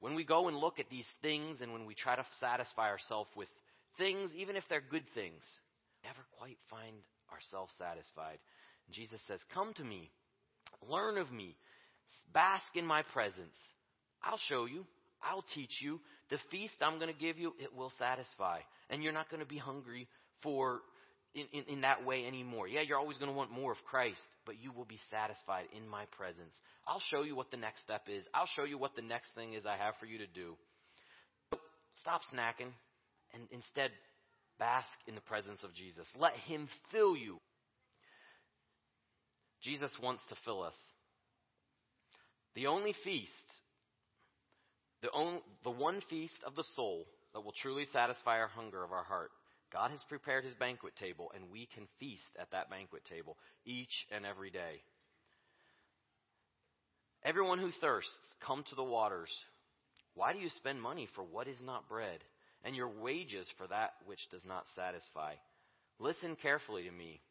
When 0.01 0.13
we 0.13 0.25
go 0.25 0.49
and 0.49 0.57
look 0.57 0.79
at 0.79 0.89
these 0.89 1.07
things 1.21 1.61
and 1.61 1.71
when 1.71 1.85
we 1.85 1.95
try 1.95 2.15
to 2.15 2.25
satisfy 2.41 2.89
ourselves 2.89 3.29
with 3.37 3.47
things, 3.97 4.31
even 4.35 4.57
if 4.57 4.63
they're 4.69 4.81
good 4.81 5.05
things, 5.15 5.41
never 6.03 6.25
quite 6.37 6.57
find 6.69 6.97
ourselves 7.31 7.71
satisfied. 7.77 8.39
Jesus 8.91 9.21
says, 9.27 9.39
Come 9.53 9.73
to 9.75 9.83
me, 9.83 10.09
learn 10.87 11.17
of 11.17 11.31
me, 11.31 11.55
bask 12.33 12.75
in 12.75 12.85
my 12.85 13.03
presence. 13.13 13.55
I'll 14.23 14.39
show 14.49 14.65
you, 14.65 14.85
I'll 15.21 15.45
teach 15.53 15.81
you. 15.81 15.99
The 16.29 16.37
feast 16.51 16.75
I'm 16.81 16.99
going 16.99 17.13
to 17.13 17.19
give 17.19 17.37
you, 17.37 17.53
it 17.59 17.75
will 17.75 17.91
satisfy. 17.97 18.59
And 18.89 19.01
you're 19.01 19.13
not 19.13 19.29
going 19.29 19.39
to 19.41 19.47
be 19.47 19.57
hungry 19.57 20.07
for 20.43 20.81
in, 21.33 21.45
in, 21.53 21.73
in 21.73 21.81
that 21.81 22.05
way 22.05 22.25
anymore. 22.25 22.67
Yeah, 22.67 22.81
you're 22.81 22.97
always 22.97 23.17
going 23.17 23.31
to 23.31 23.37
want 23.37 23.51
more 23.51 23.71
of 23.71 23.77
Christ, 23.89 24.19
but 24.45 24.55
you 24.61 24.71
will 24.71 24.85
be 24.85 24.99
satisfied 25.11 25.65
in 25.75 25.87
my 25.87 26.05
presence. 26.17 26.53
I'll 26.87 27.03
show 27.11 27.23
you 27.23 27.35
what 27.35 27.51
the 27.51 27.57
next 27.57 27.83
step 27.83 28.03
is. 28.07 28.23
I'll 28.33 28.49
show 28.55 28.63
you 28.63 28.77
what 28.77 28.95
the 28.95 29.01
next 29.01 29.33
thing 29.35 29.53
is 29.53 29.65
I 29.65 29.77
have 29.77 29.93
for 29.99 30.05
you 30.05 30.17
to 30.19 30.27
do. 30.27 30.55
Stop 32.01 32.21
snacking 32.33 32.71
and 33.33 33.43
instead 33.51 33.91
bask 34.59 34.87
in 35.07 35.15
the 35.15 35.21
presence 35.21 35.63
of 35.63 35.73
Jesus. 35.73 36.05
Let 36.17 36.33
Him 36.33 36.67
fill 36.91 37.15
you. 37.15 37.39
Jesus 39.61 39.91
wants 40.01 40.23
to 40.29 40.35
fill 40.45 40.63
us. 40.63 40.75
The 42.57 42.65
only 42.65 42.95
feast, 43.03 43.31
the, 45.03 45.09
the 45.63 45.69
one 45.69 46.01
feast 46.09 46.41
of 46.43 46.55
the 46.55 46.63
soul 46.75 47.05
that 47.33 47.41
will 47.41 47.53
truly 47.61 47.85
satisfy 47.93 48.39
our 48.39 48.47
hunger 48.47 48.83
of 48.83 48.91
our 48.91 49.03
heart 49.03 49.29
God 49.71 49.91
has 49.91 50.01
prepared 50.09 50.43
his 50.43 50.55
banquet 50.55 50.95
table, 50.95 51.31
and 51.35 51.51
we 51.51 51.67
can 51.75 51.87
feast 51.99 52.31
at 52.41 52.49
that 52.51 52.71
banquet 52.71 53.03
table 53.05 53.37
each 53.63 54.07
and 54.11 54.25
every 54.25 54.49
day. 54.49 54.81
Everyone 57.23 57.59
who 57.59 57.69
thirsts, 57.79 58.17
come 58.43 58.63
to 58.69 58.75
the 58.75 58.83
waters. 58.83 59.29
Why 60.15 60.33
do 60.33 60.39
you 60.39 60.49
spend 60.49 60.81
money 60.81 61.07
for 61.13 61.23
what 61.23 61.47
is 61.47 61.61
not 61.63 61.87
bread, 61.87 62.19
and 62.63 62.75
your 62.75 62.89
wages 62.89 63.45
for 63.59 63.67
that 63.67 63.91
which 64.07 64.29
does 64.31 64.45
not 64.45 64.63
satisfy? 64.75 65.33
Listen 65.99 66.35
carefully 66.41 66.85
to 66.85 66.91
me. 66.91 67.21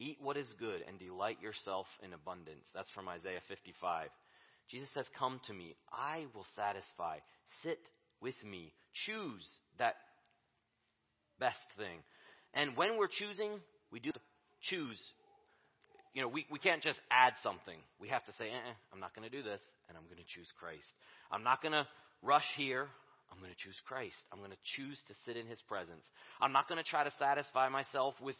Eat 0.00 0.18
what 0.20 0.36
is 0.36 0.52
good, 0.60 0.82
and 0.86 0.98
delight 0.98 1.42
yourself 1.42 1.86
in 2.04 2.12
abundance. 2.12 2.64
That's 2.74 2.90
from 2.90 3.08
Isaiah 3.08 3.40
55. 3.48 4.08
Jesus 4.70 4.88
says, 4.94 5.06
Come 5.18 5.40
to 5.46 5.52
me. 5.54 5.74
I 5.92 6.26
will 6.34 6.46
satisfy. 6.54 7.18
Sit 7.62 7.80
with 8.20 8.36
me. 8.44 8.72
Choose 9.06 9.44
that 9.78 9.94
best 11.40 11.56
thing. 11.76 11.98
And 12.54 12.76
when 12.76 12.96
we're 12.96 13.08
choosing, 13.10 13.58
we 13.90 14.00
do 14.00 14.10
choose. 14.62 15.00
you 16.14 16.22
know, 16.22 16.28
we, 16.28 16.46
we 16.50 16.58
can't 16.58 16.82
just 16.82 16.98
add 17.10 17.34
something. 17.42 17.78
We 18.00 18.08
have 18.08 18.24
to 18.26 18.32
say, 18.38 18.48
eh, 18.48 18.74
I'm 18.92 19.00
not 19.00 19.14
going 19.14 19.28
to 19.28 19.34
do 19.34 19.42
this, 19.42 19.60
and 19.88 19.96
I'm 19.96 20.04
going 20.04 20.18
to 20.18 20.34
choose 20.34 20.50
Christ. 20.58 20.88
I'm 21.30 21.42
not 21.42 21.62
going 21.62 21.72
to 21.72 21.86
rush 22.22 22.46
here. 22.56 22.88
I'm 23.30 23.38
going 23.38 23.52
to 23.52 23.62
choose 23.62 23.76
Christ. 23.86 24.16
I'm 24.32 24.38
going 24.38 24.52
to 24.52 24.64
choose 24.76 24.98
to 25.08 25.14
sit 25.26 25.36
in 25.36 25.46
His 25.46 25.60
presence. 25.68 26.04
I'm 26.40 26.52
not 26.52 26.68
going 26.68 26.82
to 26.82 26.88
try 26.88 27.04
to 27.04 27.12
satisfy 27.18 27.68
myself 27.68 28.14
with 28.22 28.36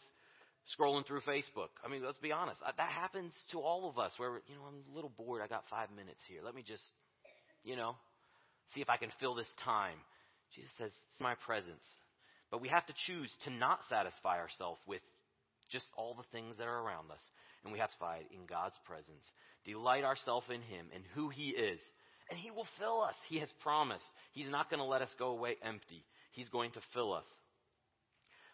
scrolling 0.77 1.05
through 1.05 1.21
Facebook. 1.21 1.69
I 1.85 1.89
mean, 1.89 2.03
let's 2.03 2.17
be 2.17 2.31
honest. 2.31 2.59
That 2.61 2.89
happens 2.89 3.33
to 3.51 3.59
all 3.59 3.89
of 3.89 3.97
us 3.97 4.13
where, 4.17 4.41
you 4.47 4.55
know, 4.55 4.63
I'm 4.67 4.81
a 4.91 4.95
little 4.95 5.11
bored. 5.17 5.41
I 5.43 5.47
got 5.47 5.63
five 5.69 5.89
minutes 5.95 6.21
here. 6.27 6.41
Let 6.43 6.55
me 6.55 6.63
just, 6.65 6.83
you 7.63 7.75
know, 7.75 7.95
see 8.73 8.81
if 8.81 8.89
I 8.89 8.97
can 8.97 9.09
fill 9.19 9.35
this 9.35 9.51
time. 9.63 9.97
Jesus 10.55 10.71
says, 10.77 10.91
it's 11.11 11.21
my 11.21 11.35
presence. 11.45 11.83
But 12.51 12.61
we 12.61 12.69
have 12.69 12.85
to 12.87 12.93
choose 13.05 13.31
to 13.45 13.51
not 13.51 13.79
satisfy 13.89 14.39
ourselves 14.39 14.79
with 14.87 15.01
just 15.71 15.85
all 15.95 16.15
the 16.15 16.25
things 16.31 16.57
that 16.57 16.67
are 16.67 16.81
around 16.81 17.11
us. 17.11 17.21
And 17.63 17.73
we 17.73 17.79
have 17.79 17.91
to 17.91 17.97
fight 17.99 18.27
in 18.31 18.45
God's 18.47 18.77
presence. 18.85 19.25
Delight 19.65 20.03
ourselves 20.03 20.47
in 20.49 20.61
Him 20.61 20.87
and 20.93 21.03
who 21.13 21.29
He 21.29 21.49
is. 21.49 21.79
And 22.29 22.39
He 22.39 22.51
will 22.51 22.67
fill 22.79 23.01
us. 23.01 23.15
He 23.27 23.39
has 23.39 23.51
promised. 23.61 24.05
He's 24.33 24.49
not 24.49 24.69
going 24.69 24.79
to 24.79 24.85
let 24.85 25.01
us 25.01 25.13
go 25.19 25.29
away 25.29 25.57
empty. 25.63 26.03
He's 26.31 26.49
going 26.49 26.71
to 26.71 26.81
fill 26.93 27.13
us. 27.13 27.25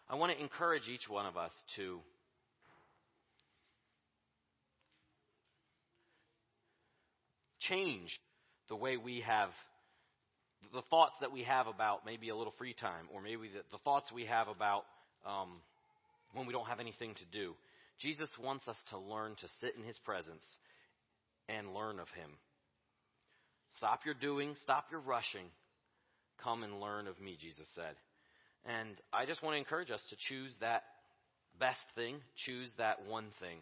I 0.08 0.14
want 0.14 0.32
to 0.32 0.40
encourage 0.40 0.88
each 0.88 1.08
one 1.08 1.26
of 1.26 1.36
us 1.36 1.52
to 1.76 1.98
change 7.60 8.16
the 8.68 8.76
way 8.76 8.96
we 8.96 9.22
have 9.22 9.50
the 10.72 10.82
thoughts 10.90 11.14
that 11.20 11.32
we 11.32 11.42
have 11.42 11.66
about 11.66 12.04
maybe 12.04 12.28
a 12.28 12.36
little 12.36 12.54
free 12.58 12.74
time, 12.74 13.06
or 13.14 13.20
maybe 13.20 13.48
the, 13.48 13.62
the 13.70 13.78
thoughts 13.78 14.10
we 14.12 14.24
have 14.26 14.48
about 14.48 14.84
um, 15.26 15.60
when 16.34 16.46
we 16.46 16.52
don't 16.52 16.66
have 16.66 16.80
anything 16.80 17.14
to 17.14 17.24
do. 17.32 17.54
Jesus 18.00 18.28
wants 18.42 18.66
us 18.68 18.76
to 18.90 18.98
learn 18.98 19.36
to 19.36 19.48
sit 19.60 19.74
in 19.76 19.84
His 19.84 19.98
presence 19.98 20.44
and 21.48 21.72
learn 21.72 21.98
of 21.98 22.08
Him. 22.08 22.30
Stop 23.78 24.00
your 24.04 24.14
doing, 24.14 24.54
stop 24.62 24.86
your 24.90 25.00
rushing. 25.00 25.46
Come 26.42 26.62
and 26.62 26.80
learn 26.80 27.06
of 27.06 27.20
me, 27.20 27.36
Jesus 27.40 27.66
said. 27.74 27.96
And 28.66 29.00
I 29.12 29.26
just 29.26 29.42
want 29.42 29.54
to 29.54 29.58
encourage 29.58 29.90
us 29.90 30.00
to 30.10 30.16
choose 30.28 30.52
that 30.60 30.82
best 31.58 31.80
thing, 31.94 32.16
choose 32.44 32.70
that 32.78 33.06
one 33.06 33.26
thing. 33.40 33.58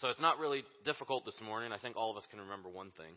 So 0.00 0.08
it's 0.08 0.20
not 0.20 0.38
really 0.38 0.64
difficult 0.84 1.24
this 1.24 1.38
morning. 1.44 1.72
I 1.72 1.78
think 1.78 1.96
all 1.96 2.10
of 2.10 2.16
us 2.16 2.24
can 2.30 2.40
remember 2.40 2.68
one 2.68 2.90
thing. 2.96 3.12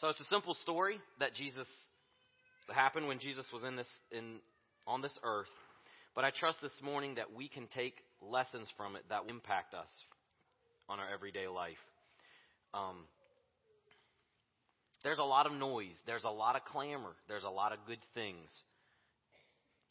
So 0.00 0.08
it's 0.08 0.20
a 0.20 0.24
simple 0.24 0.54
story 0.54 0.98
that 1.20 1.34
Jesus 1.34 1.66
that 2.68 2.74
happened 2.74 3.08
when 3.08 3.18
Jesus 3.18 3.46
was 3.52 3.62
in 3.64 3.76
this 3.76 3.86
in 4.10 4.36
on 4.86 5.00
this 5.00 5.16
earth. 5.22 5.48
But 6.14 6.24
I 6.24 6.30
trust 6.30 6.58
this 6.60 6.72
morning 6.82 7.14
that 7.14 7.32
we 7.34 7.48
can 7.48 7.68
take 7.74 7.94
lessons 8.30 8.68
from 8.76 8.96
it 8.96 9.02
that 9.08 9.24
will 9.24 9.30
impact 9.30 9.74
us 9.74 9.88
on 10.88 11.00
our 11.00 11.06
everyday 11.12 11.48
life. 11.48 11.80
Um, 12.72 13.04
there's 15.02 15.18
a 15.18 15.24
lot 15.24 15.46
of 15.46 15.52
noise. 15.52 15.94
There's 16.06 16.24
a 16.24 16.30
lot 16.30 16.56
of 16.56 16.64
clamor. 16.64 17.12
There's 17.28 17.44
a 17.44 17.50
lot 17.50 17.72
of 17.72 17.78
good 17.86 17.98
things. 18.14 18.48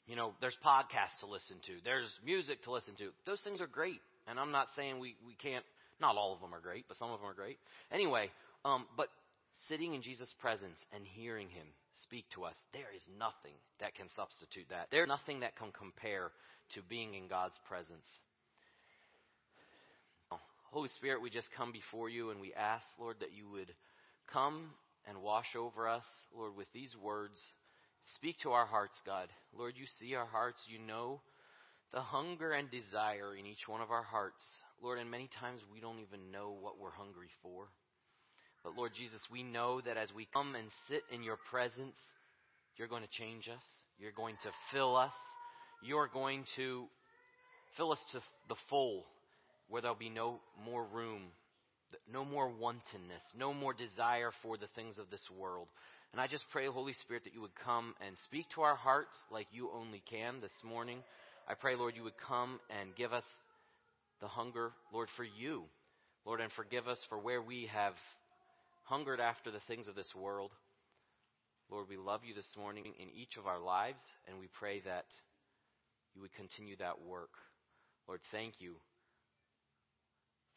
You 0.07 0.15
know, 0.15 0.33
there's 0.41 0.57
podcasts 0.65 1.21
to 1.21 1.27
listen 1.27 1.57
to. 1.67 1.73
There's 1.85 2.09
music 2.25 2.63
to 2.63 2.71
listen 2.71 2.95
to. 2.97 3.09
Those 3.25 3.39
things 3.41 3.61
are 3.61 3.67
great. 3.67 4.01
And 4.27 4.39
I'm 4.39 4.51
not 4.51 4.67
saying 4.75 4.99
we, 4.99 5.15
we 5.25 5.35
can't, 5.35 5.63
not 6.01 6.17
all 6.17 6.33
of 6.33 6.41
them 6.41 6.53
are 6.53 6.59
great, 6.59 6.85
but 6.87 6.97
some 6.97 7.11
of 7.11 7.19
them 7.19 7.29
are 7.29 7.33
great. 7.33 7.57
Anyway, 7.91 8.29
um, 8.65 8.85
but 8.97 9.07
sitting 9.69 9.93
in 9.93 10.01
Jesus' 10.01 10.33
presence 10.41 10.77
and 10.93 11.03
hearing 11.05 11.47
Him 11.49 11.67
speak 12.01 12.25
to 12.35 12.43
us, 12.43 12.55
there 12.73 12.89
is 12.95 13.03
nothing 13.19 13.55
that 13.79 13.95
can 13.95 14.07
substitute 14.15 14.65
that. 14.69 14.87
There's 14.91 15.07
nothing 15.07 15.41
that 15.41 15.55
can 15.55 15.71
compare 15.71 16.31
to 16.73 16.81
being 16.89 17.13
in 17.13 17.27
God's 17.27 17.57
presence. 17.67 18.07
Holy 20.73 20.89
Spirit, 20.97 21.21
we 21.21 21.29
just 21.29 21.49
come 21.55 21.71
before 21.71 22.09
you 22.09 22.31
and 22.31 22.41
we 22.41 22.51
ask, 22.53 22.83
Lord, 22.99 23.17
that 23.19 23.31
you 23.37 23.47
would 23.51 23.71
come 24.31 24.71
and 25.07 25.21
wash 25.21 25.55
over 25.55 25.87
us, 25.87 26.05
Lord, 26.35 26.55
with 26.55 26.65
these 26.73 26.95
words. 26.97 27.37
Speak 28.15 28.37
to 28.41 28.51
our 28.51 28.65
hearts, 28.65 28.99
God. 29.05 29.29
Lord, 29.55 29.75
you 29.77 29.85
see 29.99 30.15
our 30.15 30.25
hearts. 30.25 30.57
You 30.67 30.79
know 30.79 31.21
the 31.93 32.01
hunger 32.01 32.53
and 32.53 32.71
desire 32.71 33.35
in 33.37 33.45
each 33.45 33.67
one 33.67 33.81
of 33.81 33.91
our 33.91 34.01
hearts. 34.01 34.41
Lord, 34.81 34.97
and 34.97 35.11
many 35.11 35.29
times 35.39 35.61
we 35.71 35.79
don't 35.79 35.99
even 35.99 36.31
know 36.31 36.57
what 36.59 36.79
we're 36.81 36.89
hungry 36.89 37.29
for. 37.43 37.67
But 38.63 38.75
Lord 38.77 38.91
Jesus, 38.95 39.21
we 39.31 39.43
know 39.43 39.81
that 39.81 39.97
as 39.97 40.13
we 40.13 40.27
come 40.33 40.55
and 40.55 40.67
sit 40.87 41.01
in 41.13 41.21
your 41.23 41.37
presence, 41.49 41.95
you're 42.77 42.87
going 42.87 43.03
to 43.03 43.09
change 43.09 43.49
us. 43.49 43.63
You're 43.99 44.11
going 44.11 44.35
to 44.43 44.51
fill 44.71 44.95
us. 44.95 45.11
You're 45.83 46.07
going 46.07 46.45
to 46.55 46.85
fill 47.75 47.91
us 47.91 47.99
to 48.13 48.19
the 48.47 48.55
full 48.69 49.03
where 49.67 49.81
there'll 49.81 49.97
be 49.97 50.09
no 50.09 50.39
more 50.65 50.85
room, 50.85 51.23
no 52.11 52.23
more 52.23 52.47
wantonness, 52.47 53.23
no 53.37 53.53
more 53.53 53.73
desire 53.73 54.31
for 54.41 54.57
the 54.57 54.67
things 54.75 54.97
of 54.97 55.09
this 55.09 55.25
world. 55.37 55.67
And 56.11 56.21
I 56.21 56.27
just 56.27 56.45
pray, 56.51 56.67
Holy 56.67 56.93
Spirit, 56.93 57.23
that 57.23 57.33
you 57.33 57.41
would 57.41 57.55
come 57.65 57.95
and 58.05 58.15
speak 58.25 58.45
to 58.55 58.61
our 58.61 58.75
hearts 58.75 59.17
like 59.31 59.47
you 59.51 59.71
only 59.73 60.01
can 60.09 60.41
this 60.41 60.51
morning. 60.63 60.99
I 61.47 61.55
pray, 61.55 61.75
Lord, 61.75 61.95
you 61.95 62.03
would 62.03 62.17
come 62.27 62.59
and 62.69 62.95
give 62.95 63.13
us 63.13 63.23
the 64.21 64.27
hunger, 64.27 64.71
Lord, 64.93 65.09
for 65.17 65.23
you. 65.23 65.63
Lord, 66.25 66.39
and 66.39 66.51
forgive 66.53 66.87
us 66.87 66.99
for 67.09 67.19
where 67.19 67.41
we 67.41 67.67
have 67.73 67.93
hungered 68.83 69.19
after 69.19 69.51
the 69.51 69.61
things 69.67 69.87
of 69.87 69.95
this 69.95 70.13
world. 70.15 70.51
Lord, 71.71 71.87
we 71.89 71.97
love 71.97 72.21
you 72.23 72.33
this 72.33 72.55
morning 72.57 72.93
in 72.99 73.09
each 73.09 73.37
of 73.37 73.47
our 73.47 73.59
lives, 73.59 73.99
and 74.27 74.39
we 74.39 74.47
pray 74.59 74.81
that 74.81 75.05
you 76.13 76.21
would 76.21 76.33
continue 76.33 76.75
that 76.77 77.01
work. 77.01 77.31
Lord, 78.07 78.19
thank 78.31 78.55
you 78.59 78.75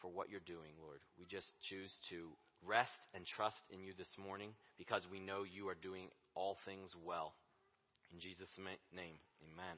for 0.00 0.08
what 0.08 0.28
you're 0.28 0.40
doing, 0.40 0.74
Lord. 0.82 1.00
We 1.18 1.24
just 1.24 1.46
choose 1.68 1.92
to 2.10 2.28
rest 2.64 2.98
and 3.14 3.24
trust 3.24 3.62
in 3.72 3.82
you 3.82 3.92
this 3.96 4.12
morning 4.18 4.50
because 4.76 5.06
we 5.10 5.20
know 5.20 5.44
you 5.44 5.68
are 5.68 5.76
doing 5.80 6.08
all 6.34 6.58
things 6.66 6.90
well. 7.04 7.34
In 8.12 8.20
Jesus' 8.20 8.48
name, 8.58 9.18
amen. 9.42 9.76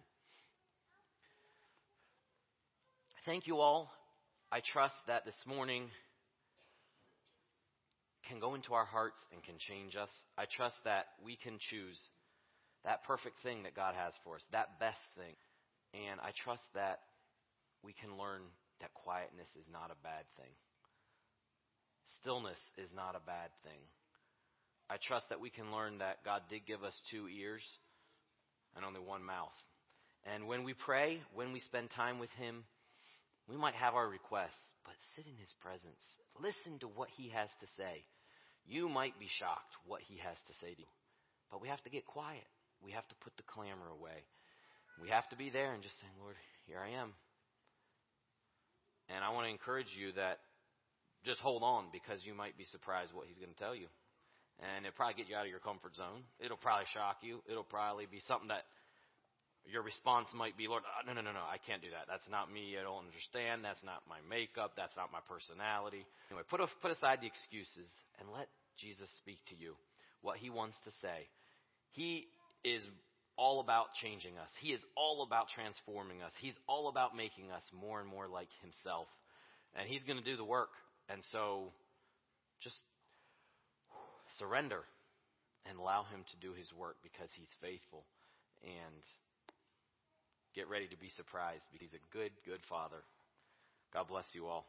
Thank 3.24 3.46
you 3.46 3.58
all. 3.58 3.90
I 4.50 4.60
trust 4.72 4.94
that 5.06 5.24
this 5.24 5.38
morning 5.46 5.88
can 8.28 8.40
go 8.40 8.54
into 8.54 8.74
our 8.74 8.84
hearts 8.84 9.18
and 9.32 9.42
can 9.42 9.56
change 9.58 9.96
us. 9.96 10.10
I 10.36 10.44
trust 10.44 10.76
that 10.84 11.06
we 11.24 11.36
can 11.36 11.58
choose 11.70 11.98
that 12.84 13.04
perfect 13.04 13.42
thing 13.42 13.64
that 13.64 13.74
God 13.74 13.94
has 13.94 14.12
for 14.22 14.36
us, 14.36 14.44
that 14.52 14.78
best 14.78 15.00
thing. 15.16 15.34
And 15.94 16.20
I 16.20 16.30
trust 16.44 16.62
that 16.74 17.00
we 17.82 17.92
can 17.92 18.18
learn 18.18 18.42
that 18.80 18.94
quietness 18.94 19.48
is 19.58 19.66
not 19.72 19.90
a 19.90 20.02
bad 20.04 20.24
thing. 20.36 20.52
Stillness 22.20 22.60
is 22.76 22.88
not 22.94 23.16
a 23.16 23.26
bad 23.26 23.50
thing. 23.64 23.80
I 24.90 24.96
trust 24.96 25.28
that 25.28 25.40
we 25.40 25.50
can 25.50 25.72
learn 25.72 25.98
that 25.98 26.24
God 26.24 26.42
did 26.48 26.66
give 26.66 26.82
us 26.82 26.94
two 27.10 27.28
ears 27.28 27.62
and 28.76 28.84
only 28.84 29.00
one 29.00 29.24
mouth. 29.24 29.56
And 30.24 30.46
when 30.46 30.64
we 30.64 30.74
pray, 30.74 31.20
when 31.34 31.52
we 31.52 31.60
spend 31.60 31.90
time 31.90 32.18
with 32.18 32.30
Him, 32.38 32.64
we 33.48 33.56
might 33.56 33.74
have 33.74 33.94
our 33.94 34.08
requests, 34.08 34.60
but 34.84 34.94
sit 35.16 35.26
in 35.26 35.36
His 35.36 35.52
presence. 35.60 36.00
Listen 36.40 36.78
to 36.80 36.88
what 36.88 37.08
He 37.16 37.28
has 37.30 37.48
to 37.60 37.66
say. 37.76 38.04
You 38.68 38.88
might 38.88 39.18
be 39.18 39.28
shocked 39.40 39.72
what 39.86 40.02
He 40.04 40.20
has 40.20 40.36
to 40.46 40.52
say 40.60 40.74
to 40.74 40.80
you. 40.80 40.92
But 41.50 41.62
we 41.62 41.68
have 41.68 41.82
to 41.84 41.90
get 41.90 42.04
quiet. 42.04 42.44
We 42.84 42.92
have 42.92 43.08
to 43.08 43.16
put 43.24 43.36
the 43.36 43.48
clamor 43.48 43.88
away. 43.88 44.22
We 45.00 45.08
have 45.08 45.28
to 45.30 45.36
be 45.36 45.48
there 45.50 45.72
and 45.72 45.82
just 45.82 45.96
say, 45.98 46.06
Lord, 46.20 46.36
here 46.66 46.78
I 46.78 47.00
am. 47.00 47.14
And 49.08 49.24
I 49.24 49.32
want 49.32 49.46
to 49.46 49.50
encourage 49.50 49.88
you 49.96 50.12
that 50.20 50.38
just 51.24 51.40
hold 51.40 51.62
on 51.64 51.88
because 51.90 52.20
you 52.22 52.34
might 52.34 52.58
be 52.60 52.68
surprised 52.68 53.16
what 53.16 53.26
he's 53.26 53.40
going 53.40 53.50
to 53.50 53.58
tell 53.58 53.74
you. 53.74 53.88
And 54.60 54.84
it'll 54.84 54.98
probably 54.98 55.16
get 55.16 55.30
you 55.30 55.36
out 55.38 55.46
of 55.46 55.52
your 55.54 55.62
comfort 55.62 55.96
zone. 55.96 56.26
It'll 56.42 56.60
probably 56.60 56.90
shock 56.92 57.22
you. 57.22 57.40
It'll 57.48 57.66
probably 57.66 58.10
be 58.10 58.20
something 58.26 58.50
that 58.50 58.66
your 59.70 59.84
response 59.84 60.28
might 60.34 60.56
be, 60.56 60.66
Lord, 60.66 60.82
uh, 60.82 61.04
no, 61.06 61.12
no, 61.12 61.20
no, 61.20 61.32
no, 61.32 61.44
I 61.44 61.60
can't 61.60 61.84
do 61.84 61.92
that. 61.92 62.08
That's 62.08 62.26
not 62.26 62.50
me. 62.50 62.74
I 62.80 62.82
don't 62.82 63.04
understand. 63.04 63.62
That's 63.62 63.82
not 63.84 64.02
my 64.08 64.18
makeup. 64.26 64.74
That's 64.74 64.96
not 64.96 65.12
my 65.12 65.20
personality. 65.28 66.08
Anyway, 66.32 66.44
put, 66.48 66.64
put 66.80 66.90
aside 66.90 67.20
the 67.20 67.28
excuses 67.28 67.86
and 68.18 68.32
let 68.32 68.48
Jesus 68.78 69.08
speak 69.18 69.38
to 69.48 69.56
you 69.56 69.74
what 70.22 70.38
he 70.38 70.50
wants 70.50 70.76
to 70.84 70.90
say. 71.00 71.28
He 71.92 72.26
is 72.64 72.82
all 73.38 73.60
about 73.60 73.94
changing 74.02 74.36
us. 74.36 74.50
He 74.60 74.70
is 74.70 74.80
all 74.96 75.22
about 75.22 75.46
transforming 75.54 76.22
us. 76.22 76.32
He's 76.40 76.58
all 76.66 76.88
about 76.88 77.16
making 77.16 77.52
us 77.52 77.62
more 77.72 78.00
and 78.00 78.08
more 78.08 78.26
like 78.26 78.48
Himself. 78.60 79.06
And 79.78 79.88
He's 79.88 80.02
going 80.02 80.18
to 80.18 80.24
do 80.24 80.36
the 80.36 80.44
work. 80.44 80.70
And 81.08 81.22
so 81.30 81.70
just 82.60 82.76
surrender 84.38 84.82
and 85.64 85.78
allow 85.78 86.02
Him 86.10 86.24
to 86.30 86.36
do 86.46 86.52
His 86.52 86.66
work 86.74 86.96
because 87.02 87.30
He's 87.38 87.48
faithful. 87.62 88.04
And 88.64 89.02
get 90.54 90.68
ready 90.68 90.88
to 90.88 90.98
be 90.98 91.10
surprised 91.16 91.62
because 91.70 91.86
He's 91.86 91.98
a 91.98 92.04
good, 92.12 92.32
good 92.44 92.60
Father. 92.68 93.06
God 93.94 94.08
bless 94.08 94.26
you 94.34 94.46
all. 94.46 94.66